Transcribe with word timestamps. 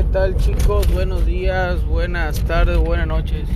¿Qué 0.00 0.04
tal 0.04 0.34
chicos? 0.38 0.90
Buenos 0.94 1.26
días, 1.26 1.84
buenas 1.84 2.40
tardes, 2.44 2.78
buenas 2.78 3.06
noches. 3.06 3.46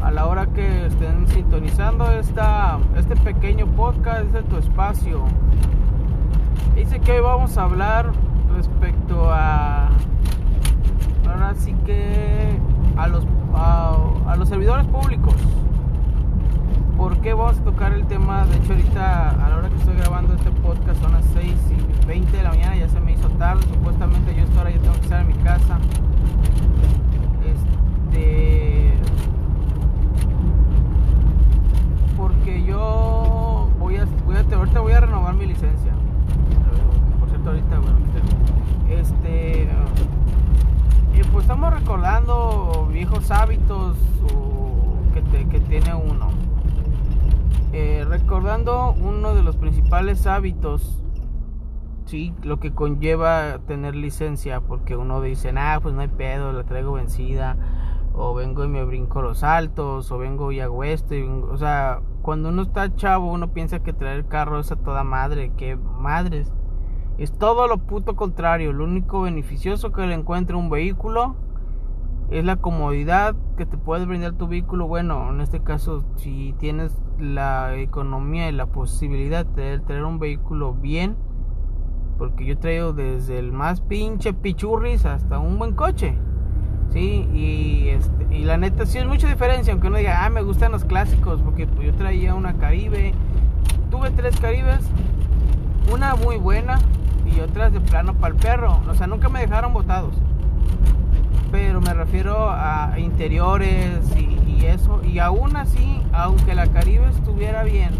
A 0.00 0.12
la 0.12 0.28
hora 0.28 0.46
que 0.46 0.86
estén 0.86 1.26
sintonizando 1.26 2.08
esta, 2.12 2.78
este 2.96 3.16
pequeño 3.16 3.66
podcast 3.66 4.26
de 4.26 4.44
tu 4.44 4.58
espacio. 4.58 5.24
Dice 6.76 7.00
que 7.00 7.14
hoy 7.14 7.20
vamos 7.20 7.58
a 7.58 7.64
hablar 7.64 8.12
respecto 8.54 9.28
a... 9.28 9.88
Ahora 11.26 11.56
sí 11.56 11.74
que 11.84 12.56
a 12.96 13.08
los, 13.08 13.24
a, 13.56 14.36
los 14.38 14.48
servidores 14.48 14.86
públicos. 14.86 15.34
¿Por 16.96 17.18
qué 17.18 17.34
vamos 17.34 17.58
a 17.58 17.62
tocar 17.64 17.92
el 17.92 18.06
tema? 18.06 18.46
De 18.46 18.56
hecho 18.56 18.72
ahorita 18.72 19.30
a 19.44 19.50
la 19.50 19.56
hora 19.58 19.68
que 19.68 19.76
estoy 19.76 19.96
grabando 19.96 20.34
este 20.34 20.50
podcast 20.50 21.00
son 21.02 21.12
las 21.12 21.24
6 21.34 21.52
y 22.02 22.06
20 22.06 22.36
de 22.36 22.42
la 22.42 22.48
mañana, 22.48 22.74
ya 22.74 22.88
se 22.88 23.00
me 23.00 23.12
hizo 23.12 23.28
tarde, 23.30 23.62
supuestamente 23.64 24.34
yo 24.34 24.44
esta 24.44 24.62
hora 24.62 24.70
ya 24.70 24.78
tengo 24.78 24.94
que 24.94 25.00
estar 25.00 25.20
en 25.20 25.26
mi 25.26 25.34
casa. 25.34 25.78
Este 27.44 28.94
porque 32.16 32.64
yo 32.64 33.68
voy 33.78 33.96
a, 33.96 34.06
voy 34.24 34.36
ahorita 34.36 34.80
voy 34.80 34.92
a 34.92 35.00
renovar 35.00 35.34
mi 35.34 35.46
licencia. 35.46 35.92
Por 37.20 37.28
cierto 37.28 37.50
ahorita 37.50 37.78
bueno, 37.78 37.98
este 38.88 39.68
y 41.14 41.22
pues 41.24 41.44
estamos 41.44 41.74
recordando 41.74 42.88
viejos 42.90 43.30
hábitos 43.30 43.96
que, 45.12 45.46
que 45.46 45.60
tiene 45.60 45.94
uno. 45.94 46.30
Eh, 47.78 48.05
recordando 48.18 48.92
uno 48.92 49.34
de 49.34 49.42
los 49.42 49.56
principales 49.56 50.26
hábitos 50.26 51.02
sí, 52.06 52.32
lo 52.42 52.60
que 52.60 52.72
conlleva 52.72 53.58
tener 53.66 53.94
licencia, 53.94 54.60
porque 54.60 54.96
uno 54.96 55.20
dice, 55.20 55.52
ah, 55.56 55.80
pues 55.82 55.94
no 55.94 56.00
hay 56.00 56.08
pedo, 56.08 56.52
la 56.52 56.64
traigo 56.64 56.92
vencida, 56.92 57.56
o 58.14 58.32
vengo 58.32 58.64
y 58.64 58.68
me 58.68 58.84
brinco 58.84 59.22
los 59.22 59.40
saltos, 59.40 60.10
o 60.10 60.18
vengo 60.18 60.52
y 60.52 60.60
hago 60.60 60.84
esto, 60.84 61.14
o 61.50 61.56
sea, 61.56 62.00
cuando 62.22 62.48
uno 62.48 62.62
está 62.62 62.94
chavo, 62.94 63.32
uno 63.32 63.52
piensa 63.52 63.80
que 63.80 63.92
traer 63.92 64.26
carro 64.26 64.60
es 64.60 64.70
a 64.72 64.76
toda 64.76 65.04
madre, 65.04 65.52
que 65.56 65.76
madres, 65.76 66.52
es 67.18 67.32
todo 67.36 67.66
lo 67.66 67.78
puto 67.78 68.14
contrario, 68.14 68.72
lo 68.72 68.84
único 68.84 69.22
beneficioso 69.22 69.92
que 69.92 70.06
le 70.06 70.14
encuentra 70.14 70.56
un 70.56 70.70
vehículo 70.70 71.36
es 72.30 72.44
la 72.44 72.56
comodidad 72.56 73.36
que 73.56 73.66
te 73.66 73.78
puede 73.78 74.04
brindar 74.04 74.32
tu 74.32 74.48
vehículo, 74.48 74.86
bueno, 74.86 75.30
en 75.30 75.40
este 75.40 75.60
caso, 75.60 76.04
si 76.16 76.54
tienes 76.58 77.00
la 77.18 77.76
economía 77.76 78.48
y 78.48 78.52
la 78.52 78.66
posibilidad 78.66 79.46
de 79.46 79.78
tener 79.80 80.04
un 80.04 80.18
vehículo 80.18 80.74
bien, 80.74 81.16
porque 82.18 82.44
yo 82.44 82.54
he 82.54 82.56
traído 82.56 82.92
desde 82.92 83.38
el 83.38 83.52
más 83.52 83.80
pinche 83.80 84.32
pichurris 84.32 85.04
hasta 85.04 85.38
un 85.38 85.58
buen 85.58 85.74
coche. 85.74 86.16
Sí, 86.90 87.28
y, 87.34 87.88
este, 87.88 88.34
y 88.34 88.44
la 88.44 88.56
neta 88.56 88.86
sí 88.86 88.98
es 88.98 89.06
mucha 89.06 89.28
diferencia, 89.28 89.72
aunque 89.72 89.88
uno 89.88 89.98
diga, 89.98 90.24
ah, 90.24 90.30
me 90.30 90.42
gustan 90.42 90.72
los 90.72 90.84
clásicos, 90.84 91.42
porque 91.42 91.66
pues, 91.66 91.86
yo 91.86 91.94
traía 91.94 92.34
una 92.34 92.54
Caribe, 92.54 93.12
tuve 93.90 94.10
tres 94.10 94.38
Caribes, 94.40 94.88
una 95.92 96.14
muy 96.14 96.36
buena 96.36 96.78
y 97.26 97.40
otras 97.40 97.72
de 97.72 97.80
plano 97.80 98.14
para 98.14 98.34
el 98.34 98.40
perro, 98.40 98.80
o 98.88 98.94
sea, 98.94 99.06
nunca 99.06 99.28
me 99.28 99.40
dejaron 99.40 99.72
botados, 99.72 100.14
pero 101.50 101.80
me 101.80 101.94
refiero 101.94 102.50
a 102.50 102.98
interiores 102.98 104.00
y, 104.16 104.64
eso, 104.66 105.00
y 105.04 105.18
aún 105.20 105.56
así, 105.56 106.00
aunque 106.12 106.54
la 106.54 106.66
Caribe 106.66 107.08
estuviera 107.08 107.62
bien, 107.62 107.90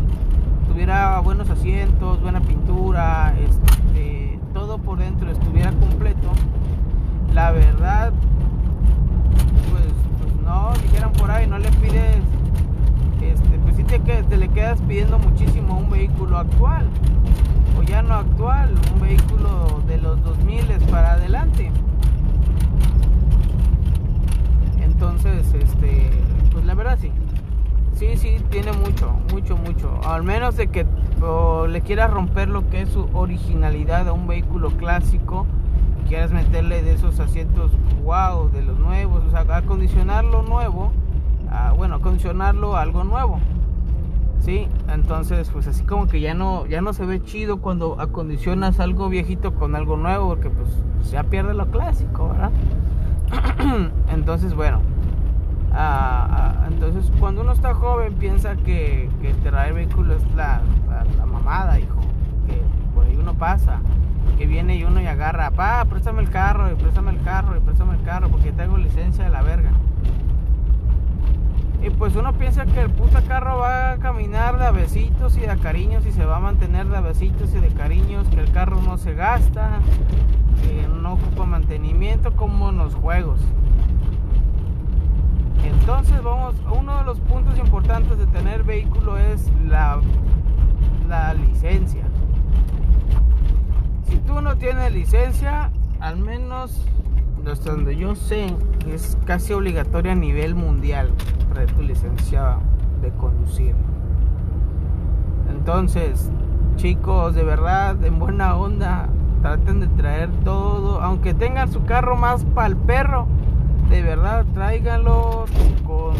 tuviera 0.66 1.20
buenos 1.20 1.48
asientos, 1.48 2.20
buena 2.20 2.40
pintura, 2.40 3.34
este, 3.38 4.38
todo 4.52 4.78
por 4.78 4.98
dentro 4.98 5.30
estuviera 5.30 5.70
completo, 5.72 6.32
la 7.32 7.52
verdad, 7.52 8.12
pues, 9.70 9.92
pues, 10.20 10.34
no, 10.42 10.72
dijeran 10.82 11.12
por 11.12 11.30
ahí, 11.30 11.46
no 11.46 11.58
le 11.58 11.70
pides, 11.72 12.16
este, 13.22 13.58
pues 13.58 13.76
sí 13.76 13.84
te, 13.84 13.98
te 14.00 14.36
le 14.36 14.48
quedas 14.48 14.80
pidiendo 14.82 15.18
muchísimo 15.18 15.78
un 15.78 15.90
vehículo 15.90 16.38
actual, 16.38 16.88
o 17.78 17.82
ya 17.82 18.02
no 18.02 18.14
actual, 18.14 18.74
un 18.94 19.00
vehículo 19.00 19.82
de 19.86 19.98
los 19.98 20.22
2000 20.24 20.66
para 20.90 21.12
adelante. 21.12 21.70
Entonces, 25.10 25.54
este, 25.54 26.10
pues 26.52 26.64
la 26.64 26.74
verdad 26.74 26.98
sí. 27.00 27.12
Sí, 27.94 28.16
sí, 28.16 28.36
tiene 28.50 28.72
mucho, 28.72 29.10
mucho, 29.32 29.56
mucho. 29.56 30.00
Al 30.04 30.22
menos 30.22 30.56
de 30.56 30.66
que 30.66 30.84
le 31.68 31.80
quieras 31.80 32.10
romper 32.10 32.48
lo 32.48 32.68
que 32.68 32.82
es 32.82 32.90
su 32.90 33.08
originalidad 33.14 34.08
a 34.08 34.12
un 34.12 34.26
vehículo 34.26 34.70
clásico, 34.70 35.46
quieras 36.06 36.30
meterle 36.32 36.82
de 36.82 36.92
esos 36.92 37.18
asientos 37.20 37.70
wow, 38.04 38.50
de 38.50 38.62
los 38.62 38.78
nuevos, 38.78 39.24
o 39.24 39.30
sea, 39.30 39.46
acondicionarlo 39.56 40.42
nuevo, 40.42 40.92
bueno, 41.76 41.94
acondicionarlo 41.94 42.76
a 42.76 42.82
algo 42.82 43.04
nuevo. 43.04 43.40
Sí, 44.40 44.68
entonces 44.92 45.48
pues 45.50 45.66
así 45.66 45.82
como 45.84 46.06
que 46.06 46.20
ya 46.20 46.34
no 46.34 46.66
ya 46.66 46.80
no 46.80 46.92
se 46.92 47.04
ve 47.04 47.20
chido 47.22 47.56
cuando 47.56 48.00
acondicionas 48.00 48.78
algo 48.78 49.08
viejito 49.08 49.54
con 49.54 49.74
algo 49.74 49.96
nuevo 49.96 50.28
porque 50.28 50.50
pues 50.50 50.68
ya 51.10 51.24
pierde 51.24 51.54
lo 51.54 51.66
clásico, 51.70 52.28
¿verdad? 52.28 52.50
entonces, 54.12 54.54
bueno, 54.54 54.80
entonces, 56.68 57.12
cuando 57.20 57.42
uno 57.42 57.52
está 57.52 57.74
joven, 57.74 58.14
piensa 58.14 58.56
que, 58.56 59.10
que 59.20 59.34
traer 59.34 59.74
vehículo 59.74 60.14
es 60.14 60.22
la, 60.34 60.62
la, 61.16 61.26
mamada, 61.26 61.78
hijo. 61.78 62.00
Que 62.46 62.62
por 62.94 63.06
ahí 63.06 63.16
uno 63.16 63.34
pasa. 63.34 63.80
Que 64.38 64.46
viene 64.46 64.76
y 64.76 64.84
uno 64.84 65.00
y 65.00 65.06
agarra, 65.06 65.50
pa, 65.50 65.84
préstame 65.84 66.22
el 66.22 66.30
carro, 66.30 66.70
y 66.70 66.74
préstame 66.74 67.10
el 67.10 67.22
carro, 67.22 67.56
y 67.56 67.60
préstame 67.60 67.94
el 67.94 68.02
carro, 68.02 68.30
porque 68.30 68.52
tengo 68.52 68.76
licencia 68.78 69.24
de 69.24 69.30
la 69.30 69.42
verga. 69.42 69.70
Y 71.82 71.90
pues 71.90 72.16
uno 72.16 72.32
piensa 72.32 72.66
que 72.66 72.80
el 72.80 72.90
puta 72.90 73.22
carro 73.22 73.58
va 73.58 73.92
a 73.92 73.98
caminar 73.98 74.58
de 74.58 74.70
besitos 74.72 75.36
y 75.36 75.40
de 75.40 75.56
cariños 75.58 76.04
y 76.06 76.12
se 76.12 76.24
va 76.24 76.38
a 76.38 76.40
mantener 76.40 76.88
de 76.88 77.00
besitos 77.00 77.54
y 77.54 77.60
de 77.60 77.68
cariños, 77.68 78.28
que 78.28 78.40
el 78.40 78.50
carro 78.50 78.80
no 78.80 78.96
se 78.98 79.14
gasta, 79.14 79.78
que 80.62 80.88
no 80.88 81.14
ocupa 81.14 81.44
mantenimiento 81.44 82.32
como 82.32 82.70
en 82.70 82.78
los 82.78 82.94
juegos. 82.94 83.40
Entonces 85.88 86.20
vamos, 86.20 86.56
uno 86.76 86.98
de 86.98 87.04
los 87.04 87.20
puntos 87.20 87.56
importantes 87.60 88.18
de 88.18 88.26
tener 88.26 88.64
vehículo 88.64 89.18
es 89.18 89.48
la, 89.68 90.00
la 91.08 91.32
licencia. 91.32 92.02
Si 94.08 94.16
tú 94.18 94.40
no 94.40 94.56
tienes 94.56 94.92
licencia, 94.92 95.70
al 96.00 96.16
menos 96.16 96.84
hasta 97.48 97.70
donde 97.70 97.94
yo 97.94 98.16
sé, 98.16 98.52
es 98.92 99.16
casi 99.26 99.52
obligatoria 99.52 100.10
a 100.10 100.16
nivel 100.16 100.56
mundial 100.56 101.12
para 101.50 101.66
tu 101.66 101.82
licencia 101.82 102.56
de 103.00 103.10
conducir. 103.10 103.76
Entonces, 105.48 106.32
chicos, 106.74 107.36
de 107.36 107.44
verdad, 107.44 108.04
en 108.04 108.18
buena 108.18 108.56
onda, 108.56 109.08
traten 109.40 109.78
de 109.78 109.86
traer 109.86 110.30
todo, 110.42 111.00
aunque 111.00 111.32
tengan 111.32 111.70
su 111.70 111.84
carro 111.84 112.16
más 112.16 112.44
para 112.44 112.66
el 112.66 112.76
perro 112.76 113.28
de 113.88 114.02
verdad 114.02 114.44
tráiganlos 114.52 115.50
con 115.86 116.14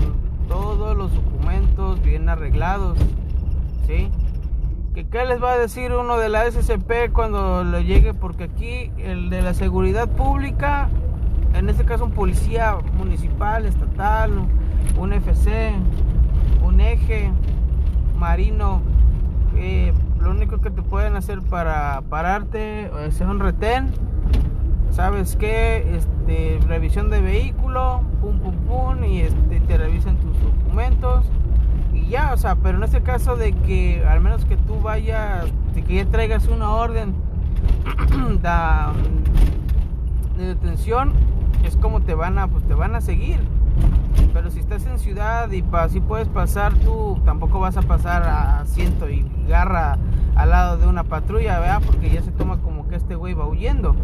todos 0.49 0.97
los 0.97 1.13
documentos 1.13 2.01
bien 2.03 2.29
arreglados, 2.29 2.99
¿sí? 3.87 4.11
¿Que 4.95 5.07
¿Qué 5.07 5.25
les 5.25 5.43
va 5.43 5.53
a 5.53 5.59
decir 5.59 5.93
uno 5.93 6.17
de 6.17 6.29
la 6.29 6.51
SCP 6.51 7.13
cuando 7.13 7.65
le 7.65 7.85
llegue? 7.85 8.15
Porque 8.15 8.45
aquí 8.45 8.91
el 8.99 9.31
de 9.31 9.43
la 9.43 9.53
seguridad 9.53 10.09
pública, 10.09 10.89
en 11.55 11.69
este 11.69 11.85
caso 11.85 12.05
un 12.05 12.13
policía 12.13 12.77
municipal, 12.97 13.67
estatal, 13.67 14.31
un 14.99 15.13
FC, 15.13 15.73
un 16.63 16.81
eje, 16.81 17.31
marino, 18.17 18.81
eh, 19.57 19.93
lo 20.21 20.31
único 20.31 20.61
que 20.61 20.71
te 20.71 20.83
pueden 20.83 21.17
hacer 21.17 21.43
para 21.43 22.03
pararte 22.09 22.91
es 23.07 23.21
un 23.21 23.41
retén 23.41 23.93
¿sabes 24.91 25.37
qué? 25.37 25.97
Este, 25.97 26.59
revisión 26.67 27.11
de 27.11 27.21
vehículo, 27.21 28.03
pum, 28.21 28.39
pum, 28.39 28.55
pum, 28.67 29.05
y 29.05 29.21
este, 29.21 29.61
te 29.61 29.79
revisan 29.79 30.17
tus 30.17 30.37
documentos. 30.41 31.25
Y 31.93 32.09
ya, 32.09 32.33
o 32.33 32.37
sea, 32.37 32.57
pero 32.57 32.79
en 32.79 32.85
este 32.85 33.03
caso 33.03 33.37
de 33.37 33.53
que 33.53 34.05
al 34.07 34.21
menos 34.21 34.45
que 34.45 34.57
tú 34.57 34.81
vayas, 34.81 35.47
de 35.75 35.83
que 35.83 35.97
ya 35.97 36.07
traigas 36.07 36.49
una 36.49 36.71
orden 36.71 37.15
de 40.37 40.45
detención, 40.47 41.13
es 41.65 41.77
como 41.77 42.01
te 42.03 42.15
van 42.15 42.39
a, 42.39 42.49
pues 42.49 42.65
te 42.65 42.75
van 42.75 42.95
a 42.95 43.01
seguir. 43.01 43.41
Pero 44.33 44.51
si 44.51 44.61
estás 44.61 44.87
en 44.87 44.99
ciudad 44.99 45.51
y 45.51 45.65
así 45.73 46.01
puedes 46.01 46.29
pasar, 46.29 46.75
tú 46.75 47.19
tampoco 47.25 47.59
vas 47.61 47.77
a 47.77 47.83
pasar 47.83 48.23
a 48.25 48.65
ciento 48.67 49.09
y 49.09 49.25
garra 49.49 49.99
al 50.35 50.51
lado 50.51 50.77
de 50.77 50.87
una 50.87 51.05
patrulla, 51.05 51.59
¿verdad? 51.59 51.83
Porque 51.85 52.11
ya 52.11 52.23
se 52.23 52.33
toma 52.33 52.59
como 52.59 52.89
que 52.89 52.97
este 52.97 53.15
güey 53.15 53.35
va 53.35 53.47
huyendo 53.47 53.97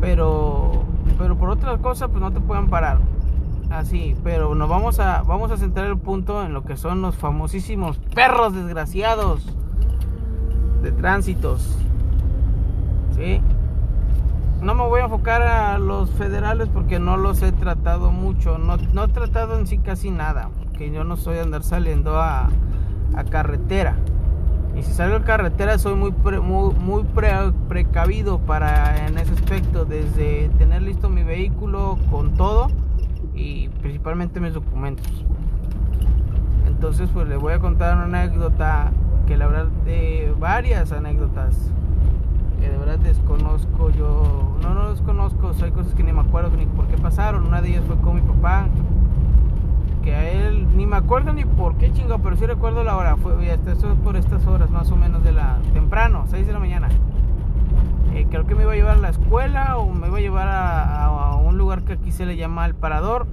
pero 0.00 0.84
pero 1.18 1.36
por 1.36 1.50
otra 1.50 1.76
cosa 1.78 2.08
pues 2.08 2.20
no 2.20 2.32
te 2.32 2.40
pueden 2.40 2.68
parar 2.68 2.98
así 3.70 4.16
pero 4.24 4.54
nos 4.54 4.68
vamos 4.68 4.98
a 5.00 5.22
vamos 5.22 5.50
a 5.50 5.56
centrar 5.56 5.86
el 5.86 5.98
punto 5.98 6.42
en 6.44 6.52
lo 6.52 6.64
que 6.64 6.76
son 6.76 7.02
los 7.02 7.16
famosísimos 7.16 7.98
perros 8.14 8.54
desgraciados 8.54 9.46
de 10.82 10.92
tránsitos 10.92 11.76
sí 13.14 13.40
no 14.62 14.74
me 14.74 14.82
voy 14.86 15.00
a 15.00 15.04
enfocar 15.04 15.42
a 15.42 15.78
los 15.78 16.10
federales 16.10 16.68
porque 16.68 16.98
no 16.98 17.16
los 17.16 17.40
he 17.42 17.50
tratado 17.52 18.10
mucho. 18.10 18.58
No, 18.58 18.76
no 18.76 19.04
he 19.04 19.08
tratado 19.08 19.58
en 19.58 19.66
sí 19.66 19.78
casi 19.78 20.10
nada. 20.10 20.50
Que 20.76 20.90
yo 20.90 21.02
no 21.02 21.16
soy 21.16 21.38
andar 21.38 21.62
saliendo 21.62 22.20
a, 22.20 22.50
a 23.16 23.24
carretera. 23.24 23.96
Y 24.76 24.82
si 24.82 24.92
salgo 24.92 25.16
a 25.16 25.22
carretera 25.22 25.78
soy 25.78 25.94
muy, 25.94 26.12
muy, 26.12 26.74
muy 26.74 27.04
precavido 27.68 28.38
para 28.38 29.06
en 29.06 29.18
ese 29.18 29.32
aspecto. 29.32 29.84
Desde 29.84 30.48
tener 30.58 30.82
listo 30.82 31.08
mi 31.08 31.22
vehículo 31.22 31.98
con 32.10 32.34
todo 32.34 32.68
y 33.34 33.68
principalmente 33.80 34.40
mis 34.40 34.54
documentos. 34.54 35.24
Entonces 36.66 37.10
pues 37.12 37.28
le 37.28 37.36
voy 37.36 37.52
a 37.52 37.58
contar 37.58 37.96
una 37.96 38.04
anécdota 38.04 38.92
que 39.26 39.36
la 39.36 39.46
verdad 39.46 39.66
de 39.84 40.34
varias 40.38 40.92
anécdotas 40.92 41.54
que 42.60 42.68
de 42.68 42.76
verdad 42.76 42.98
desconozco 42.98 43.90
yo 43.90 44.56
no 44.62 44.74
no 44.74 44.90
desconozco 44.90 45.52
hay 45.62 45.70
cosas 45.70 45.94
que 45.94 46.02
ni 46.02 46.12
me 46.12 46.20
acuerdo 46.20 46.56
ni 46.56 46.66
por 46.66 46.86
qué 46.88 46.98
pasaron 46.98 47.46
una 47.46 47.62
de 47.62 47.70
ellas 47.70 47.84
fue 47.86 47.96
con 47.98 48.16
mi 48.16 48.22
papá 48.22 48.66
que 50.10 50.16
a 50.16 50.28
él 50.28 50.66
ni 50.76 50.86
me 50.86 50.96
acuerdo 50.96 51.32
ni 51.32 51.44
por 51.44 51.76
qué 51.76 51.92
chingo 51.92 52.18
pero 52.18 52.36
sí 52.36 52.44
recuerdo 52.44 52.82
la 52.82 52.96
hora 52.96 53.16
fue 53.16 53.32
esto 53.52 53.70
es 53.70 53.98
por 54.02 54.16
estas 54.16 54.44
horas 54.44 54.68
más 54.70 54.90
o 54.90 54.96
menos 54.96 55.22
de 55.22 55.30
la 55.30 55.58
temprano 55.72 56.24
6 56.28 56.48
de 56.48 56.52
la 56.52 56.58
mañana 56.58 56.88
eh, 58.12 58.26
creo 58.28 58.44
que 58.44 58.56
me 58.56 58.62
iba 58.64 58.72
a 58.72 58.74
llevar 58.74 58.96
a 58.96 59.00
la 59.00 59.10
escuela 59.10 59.76
o 59.76 59.92
me 59.92 60.08
iba 60.08 60.18
a 60.18 60.20
llevar 60.20 60.48
a, 60.48 61.04
a, 61.04 61.36
un 61.36 61.58
lugar 61.58 61.84
que 61.84 61.92
aquí 61.92 62.10
se 62.10 62.26
le 62.26 62.36
llama 62.36 62.66
el 62.66 62.74
parador 62.74 63.28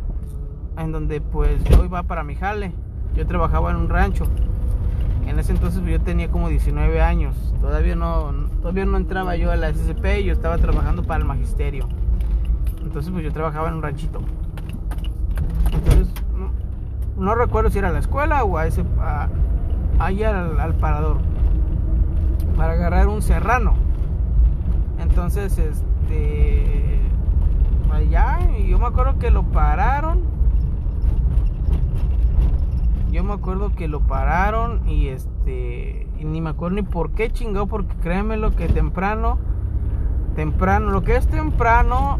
en 0.77 0.91
donde 0.91 1.19
pues 1.19 1.63
yo 1.63 1.83
iba 1.83 2.03
para 2.03 2.23
mi 2.23 2.35
jale 2.35 2.73
yo 3.15 3.25
trabajaba 3.25 3.71
en 3.71 3.77
un 3.77 3.89
rancho 3.89 4.25
en 5.25 5.39
ese 5.39 5.51
entonces 5.51 5.81
pues, 5.81 5.91
yo 5.91 5.99
tenía 5.99 6.29
como 6.29 6.47
19 6.47 7.01
años. 7.01 7.35
Todavía 7.59 7.97
no, 7.97 8.31
todavía 8.61 8.85
no 8.85 8.95
entraba 8.95 9.35
yo 9.35 9.51
a 9.51 9.57
la 9.57 9.73
SCP, 9.73 10.23
yo 10.23 10.31
estaba 10.31 10.57
trabajando 10.57 11.03
para 11.03 11.19
el 11.19 11.25
magisterio. 11.25 11.89
Entonces 12.81 13.11
pues 13.11 13.25
yo 13.25 13.33
trabajaba 13.33 13.67
en 13.67 13.73
un 13.75 13.81
ranchito. 13.81 14.21
No, 17.17 17.33
recuerdo 17.33 17.71
si 17.71 17.79
era 17.79 17.89
a 17.89 17.91
la 17.91 17.99
escuela 17.99 18.43
o 18.43 18.57
a 18.57 18.67
ese 18.67 18.83
ahí 19.99 20.23
al, 20.23 20.75
parador 20.75 21.17
para 22.55 22.73
agarrar 22.73 23.07
un 23.07 23.21
serrano. 23.21 23.73
Entonces 24.99 25.57
este 25.57 27.01
allá 27.91 28.39
y 28.59 28.67
yo 28.67 28.77
me 28.77 28.85
acuerdo 28.85 29.17
que 29.17 29.31
lo 29.31 29.43
pararon 29.43 30.21
yo 33.11 33.23
me 33.23 33.33
acuerdo 33.33 33.73
que 33.73 33.87
lo 33.87 34.01
pararon 34.01 34.87
y 34.87 35.07
este 35.07 36.07
y 36.19 36.25
ni 36.25 36.41
me 36.41 36.51
acuerdo 36.51 36.75
ni 36.75 36.81
por 36.83 37.11
qué 37.11 37.31
chingó 37.31 37.65
porque 37.65 37.95
créeme 37.95 38.37
lo 38.37 38.55
que 38.55 38.67
temprano 38.67 39.39
temprano 40.35 40.91
lo 40.91 41.01
que 41.01 41.15
es 41.15 41.27
temprano 41.27 42.19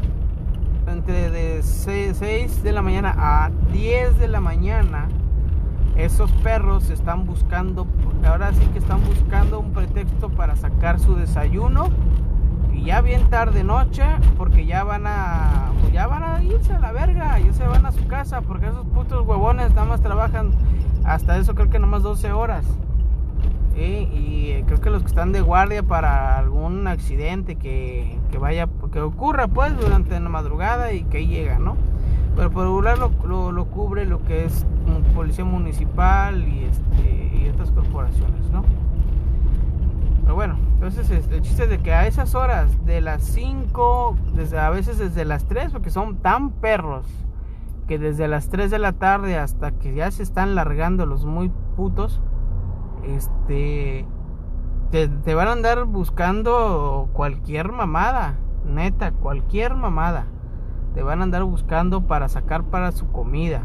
entre 0.88 1.30
de 1.30 1.62
6, 1.64 2.64
de 2.64 2.72
la 2.72 2.82
mañana 2.82 3.14
a 3.18 3.52
10 3.72 4.20
de 4.20 4.28
la 4.28 4.42
mañana 4.42 5.08
esos 5.96 6.32
perros 6.32 6.90
están 6.90 7.26
buscando 7.26 7.88
ahora 8.26 8.54
sí 8.54 8.66
que 8.74 8.80
están 8.80 9.04
buscando 9.04 9.60
un 9.60 9.74
pretexto 9.74 10.30
para 10.30 10.56
sacar 10.56 11.00
su 11.00 11.16
desayuno 11.16 11.90
y 12.74 12.86
ya 12.86 13.02
bien 13.02 13.30
tarde 13.30 13.64
noche 13.64 14.04
porque 14.38 14.66
ya 14.66 14.84
van 14.84 15.08
a 15.08 15.72
ya 15.92 16.08
van 16.08 16.24
a 16.24 16.44
irse 16.44 16.74
a 16.74 16.80
la 16.80 16.92
verga 16.92 17.40
ya 17.40 17.54
se 17.54 17.66
van 17.66 17.86
a 17.86 17.92
su 17.92 18.06
casa 18.08 18.42
porque 18.42 18.68
esos 18.68 18.86
putos 18.88 19.26
huevones 19.26 19.70
nada 19.72 19.86
más 19.86 20.02
trabajan 20.02 20.52
hasta 21.04 21.38
eso 21.38 21.56
creo 21.56 21.70
que 21.70 21.80
nomás 21.80 22.04
12 22.04 22.34
horas. 22.34 22.66
Y 23.78 24.52
eh, 24.52 24.64
creo 24.66 24.82
que 24.82 24.90
los 24.90 25.04
que 25.04 25.10
están 25.10 25.32
de 25.32 25.42
guardia 25.42 25.84
para 25.84 26.38
algún 26.38 26.88
accidente 26.88 27.56
que, 27.56 28.20
vaya, 28.40 28.68
que 28.92 29.02
ocurra 29.02 29.48
pues 29.48 29.78
durante 29.78 30.20
la 30.20 30.30
madrugada 30.30 30.94
y 30.94 31.04
que 31.04 31.18
ahí 31.18 31.28
llega, 31.28 31.60
¿no? 31.60 31.78
Pero 32.36 32.52
por 32.52 32.64
regular 32.64 32.98
lo, 32.98 33.52
lo, 33.52 33.66
cubre 33.66 34.06
lo 34.06 34.24
que 34.24 34.46
es 34.46 34.66
policía 35.16 35.46
municipal 35.46 36.48
y, 36.48 36.66
este, 36.66 37.32
y 37.36 37.46
estas 37.48 37.72
corporaciones, 37.72 38.50
¿no? 38.52 38.64
Pero 40.24 40.36
bueno, 40.36 40.58
entonces 40.74 41.10
el 41.10 41.42
chiste 41.42 41.64
es 41.64 41.70
de 41.70 41.80
que 41.80 41.94
a 41.94 42.06
esas 42.06 42.36
horas, 42.36 42.86
de 42.86 43.02
las 43.02 43.24
5, 43.24 44.18
desde, 44.34 44.60
a 44.60 44.70
veces 44.70 44.98
desde 44.98 45.24
las 45.24 45.46
3, 45.46 45.72
porque 45.72 45.90
son 45.90 46.18
tan 46.18 46.50
perros, 46.52 47.06
que 47.88 47.98
desde 47.98 48.28
las 48.28 48.50
3 48.50 48.70
de 48.70 48.80
la 48.80 48.94
tarde 48.94 49.38
hasta 49.38 49.72
que 49.72 49.94
ya 49.94 50.12
se 50.12 50.22
están 50.22 50.54
largando 50.56 51.06
los 51.06 51.26
muy 51.26 51.50
putos, 51.76 52.22
este, 53.16 54.06
te, 54.92 55.36
van 55.36 55.48
a 55.48 55.52
andar 55.52 55.86
buscando 55.86 57.10
cualquier 57.14 57.72
mamada, 57.72 58.36
neta, 58.66 59.12
cualquier 59.12 59.76
mamada. 59.76 60.26
Te 60.94 61.04
van 61.04 61.22
a 61.22 61.24
andar 61.24 61.44
buscando 61.44 62.08
para 62.08 62.28
sacar 62.28 62.64
para 62.64 62.92
su 62.92 63.12
comida. 63.12 63.64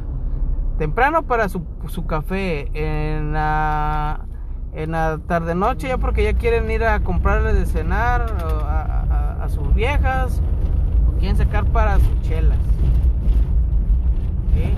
Temprano 0.78 1.22
para 1.22 1.48
su, 1.48 1.62
su 1.86 2.06
café, 2.06 2.70
en 2.74 3.32
la, 3.32 4.26
en 4.74 4.92
la 4.92 5.18
tarde 5.26 5.54
noche 5.54 5.88
ya 5.88 5.98
porque 5.98 6.24
ya 6.24 6.34
quieren 6.34 6.70
ir 6.70 6.84
a 6.84 7.00
comprarle 7.00 7.54
de 7.54 7.66
cenar 7.66 8.26
a, 8.42 9.48
sus 9.48 9.74
viejas 9.74 10.40
o 11.08 11.18
quieren 11.18 11.36
sacar 11.36 11.66
para 11.66 11.98
sus 11.98 12.22
chelas. 12.22 12.58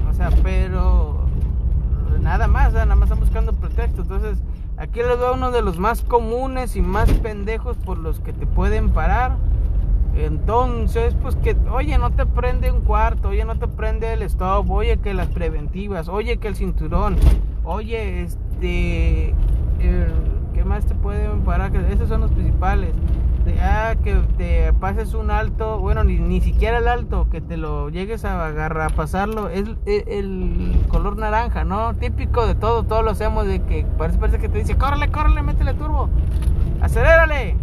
O 0.08 0.12
sea, 0.14 0.30
pero 0.42 1.26
nada 2.20 2.48
más, 2.48 2.72
nada 2.72 2.94
más 2.94 3.04
están 3.04 3.20
buscando 3.20 3.52
pretexto. 3.52 4.02
Entonces, 4.02 4.42
aquí 4.76 5.00
les 5.00 5.18
doy 5.18 5.34
uno 5.34 5.50
de 5.50 5.62
los 5.62 5.78
más 5.78 6.02
comunes 6.02 6.76
y 6.76 6.82
más 6.82 7.12
pendejos 7.12 7.76
por 7.76 7.98
los 7.98 8.20
que 8.20 8.32
te 8.32 8.46
pueden 8.46 8.90
parar. 8.90 9.36
Entonces, 10.16 11.14
pues 11.20 11.34
que, 11.36 11.56
oye, 11.72 11.98
no 11.98 12.10
te 12.10 12.24
prende 12.24 12.70
un 12.70 12.82
cuarto, 12.82 13.30
oye, 13.30 13.44
no 13.44 13.58
te 13.58 13.66
prende 13.66 14.12
el 14.12 14.22
stop, 14.22 14.70
oye, 14.70 14.98
que 14.98 15.12
las 15.12 15.28
preventivas, 15.28 16.08
oye, 16.08 16.36
que 16.36 16.46
el 16.46 16.54
cinturón, 16.54 17.16
oye, 17.64 18.22
este, 18.22 19.34
¿qué 20.54 20.64
más 20.64 20.86
te 20.86 20.94
pueden 20.94 21.40
parar? 21.40 21.72
Que 21.72 21.92
esos 21.92 22.08
son 22.08 22.20
los 22.20 22.30
principales 22.30 22.94
ah, 23.60 23.94
que 24.02 24.14
te 24.36 24.72
pases 24.74 25.14
un 25.14 25.30
alto, 25.30 25.78
bueno, 25.78 26.04
ni, 26.04 26.18
ni 26.18 26.40
siquiera 26.40 26.78
el 26.78 26.88
alto, 26.88 27.28
que 27.30 27.40
te 27.40 27.56
lo 27.56 27.90
llegues 27.90 28.24
a 28.24 28.46
agarrar, 28.46 28.92
a 28.92 28.94
pasarlo, 28.94 29.48
es 29.48 29.64
el, 29.86 30.84
color 30.88 31.16
naranja, 31.16 31.64
¿no? 31.64 31.94
Típico 31.94 32.46
de 32.46 32.54
todo, 32.54 32.84
todos 32.84 33.04
lo 33.04 33.10
hacemos 33.10 33.46
de 33.46 33.62
que 33.62 33.86
parece, 33.98 34.18
parece 34.18 34.38
que 34.38 34.48
te 34.48 34.58
dice, 34.58 34.76
córrele, 34.76 35.10
córrele, 35.10 35.42
métele 35.42 35.74
turbo, 35.74 36.08
acelérale. 36.80 37.56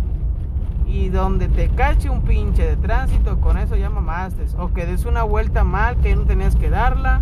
Y 0.87 1.07
donde 1.07 1.47
te 1.47 1.69
cache 1.69 2.09
un 2.09 2.23
pinche 2.23 2.63
de 2.63 2.75
tránsito, 2.75 3.39
con 3.39 3.57
eso 3.57 3.77
ya 3.77 3.89
mamaste. 3.89 4.45
O 4.57 4.73
que 4.73 4.85
des 4.85 5.05
una 5.05 5.23
vuelta 5.23 5.63
mal, 5.63 5.95
que 6.01 6.13
no 6.15 6.23
tenías 6.23 6.57
que 6.57 6.69
darla. 6.69 7.21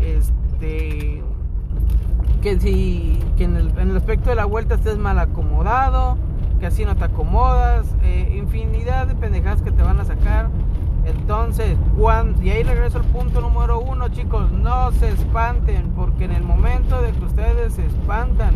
Este. 0.00 1.22
Que 2.40 2.58
si. 2.58 3.22
Que 3.36 3.44
en 3.44 3.56
el, 3.56 3.78
en 3.78 3.90
el 3.90 3.96
aspecto 3.98 4.30
de 4.30 4.36
la 4.36 4.46
vuelta 4.46 4.76
estés 4.76 4.96
mal 4.96 5.18
acomodado 5.18 6.16
que 6.58 6.66
así 6.66 6.84
no 6.84 6.96
te 6.96 7.04
acomodas, 7.04 7.94
eh, 8.02 8.34
infinidad 8.36 9.06
de 9.06 9.14
pendejadas 9.14 9.62
que 9.62 9.70
te 9.70 9.82
van 9.82 10.00
a 10.00 10.04
sacar. 10.04 10.48
Entonces, 11.04 11.76
cuando, 11.96 12.42
y 12.42 12.50
ahí 12.50 12.62
regreso 12.62 12.98
al 12.98 13.04
punto 13.04 13.40
número 13.40 13.80
uno, 13.80 14.08
chicos, 14.08 14.50
no 14.52 14.92
se 14.92 15.08
espanten, 15.08 15.92
porque 15.96 16.24
en 16.24 16.32
el 16.32 16.42
momento 16.42 17.00
de 17.00 17.12
que 17.12 17.24
ustedes 17.24 17.74
se 17.74 17.86
espantan 17.86 18.54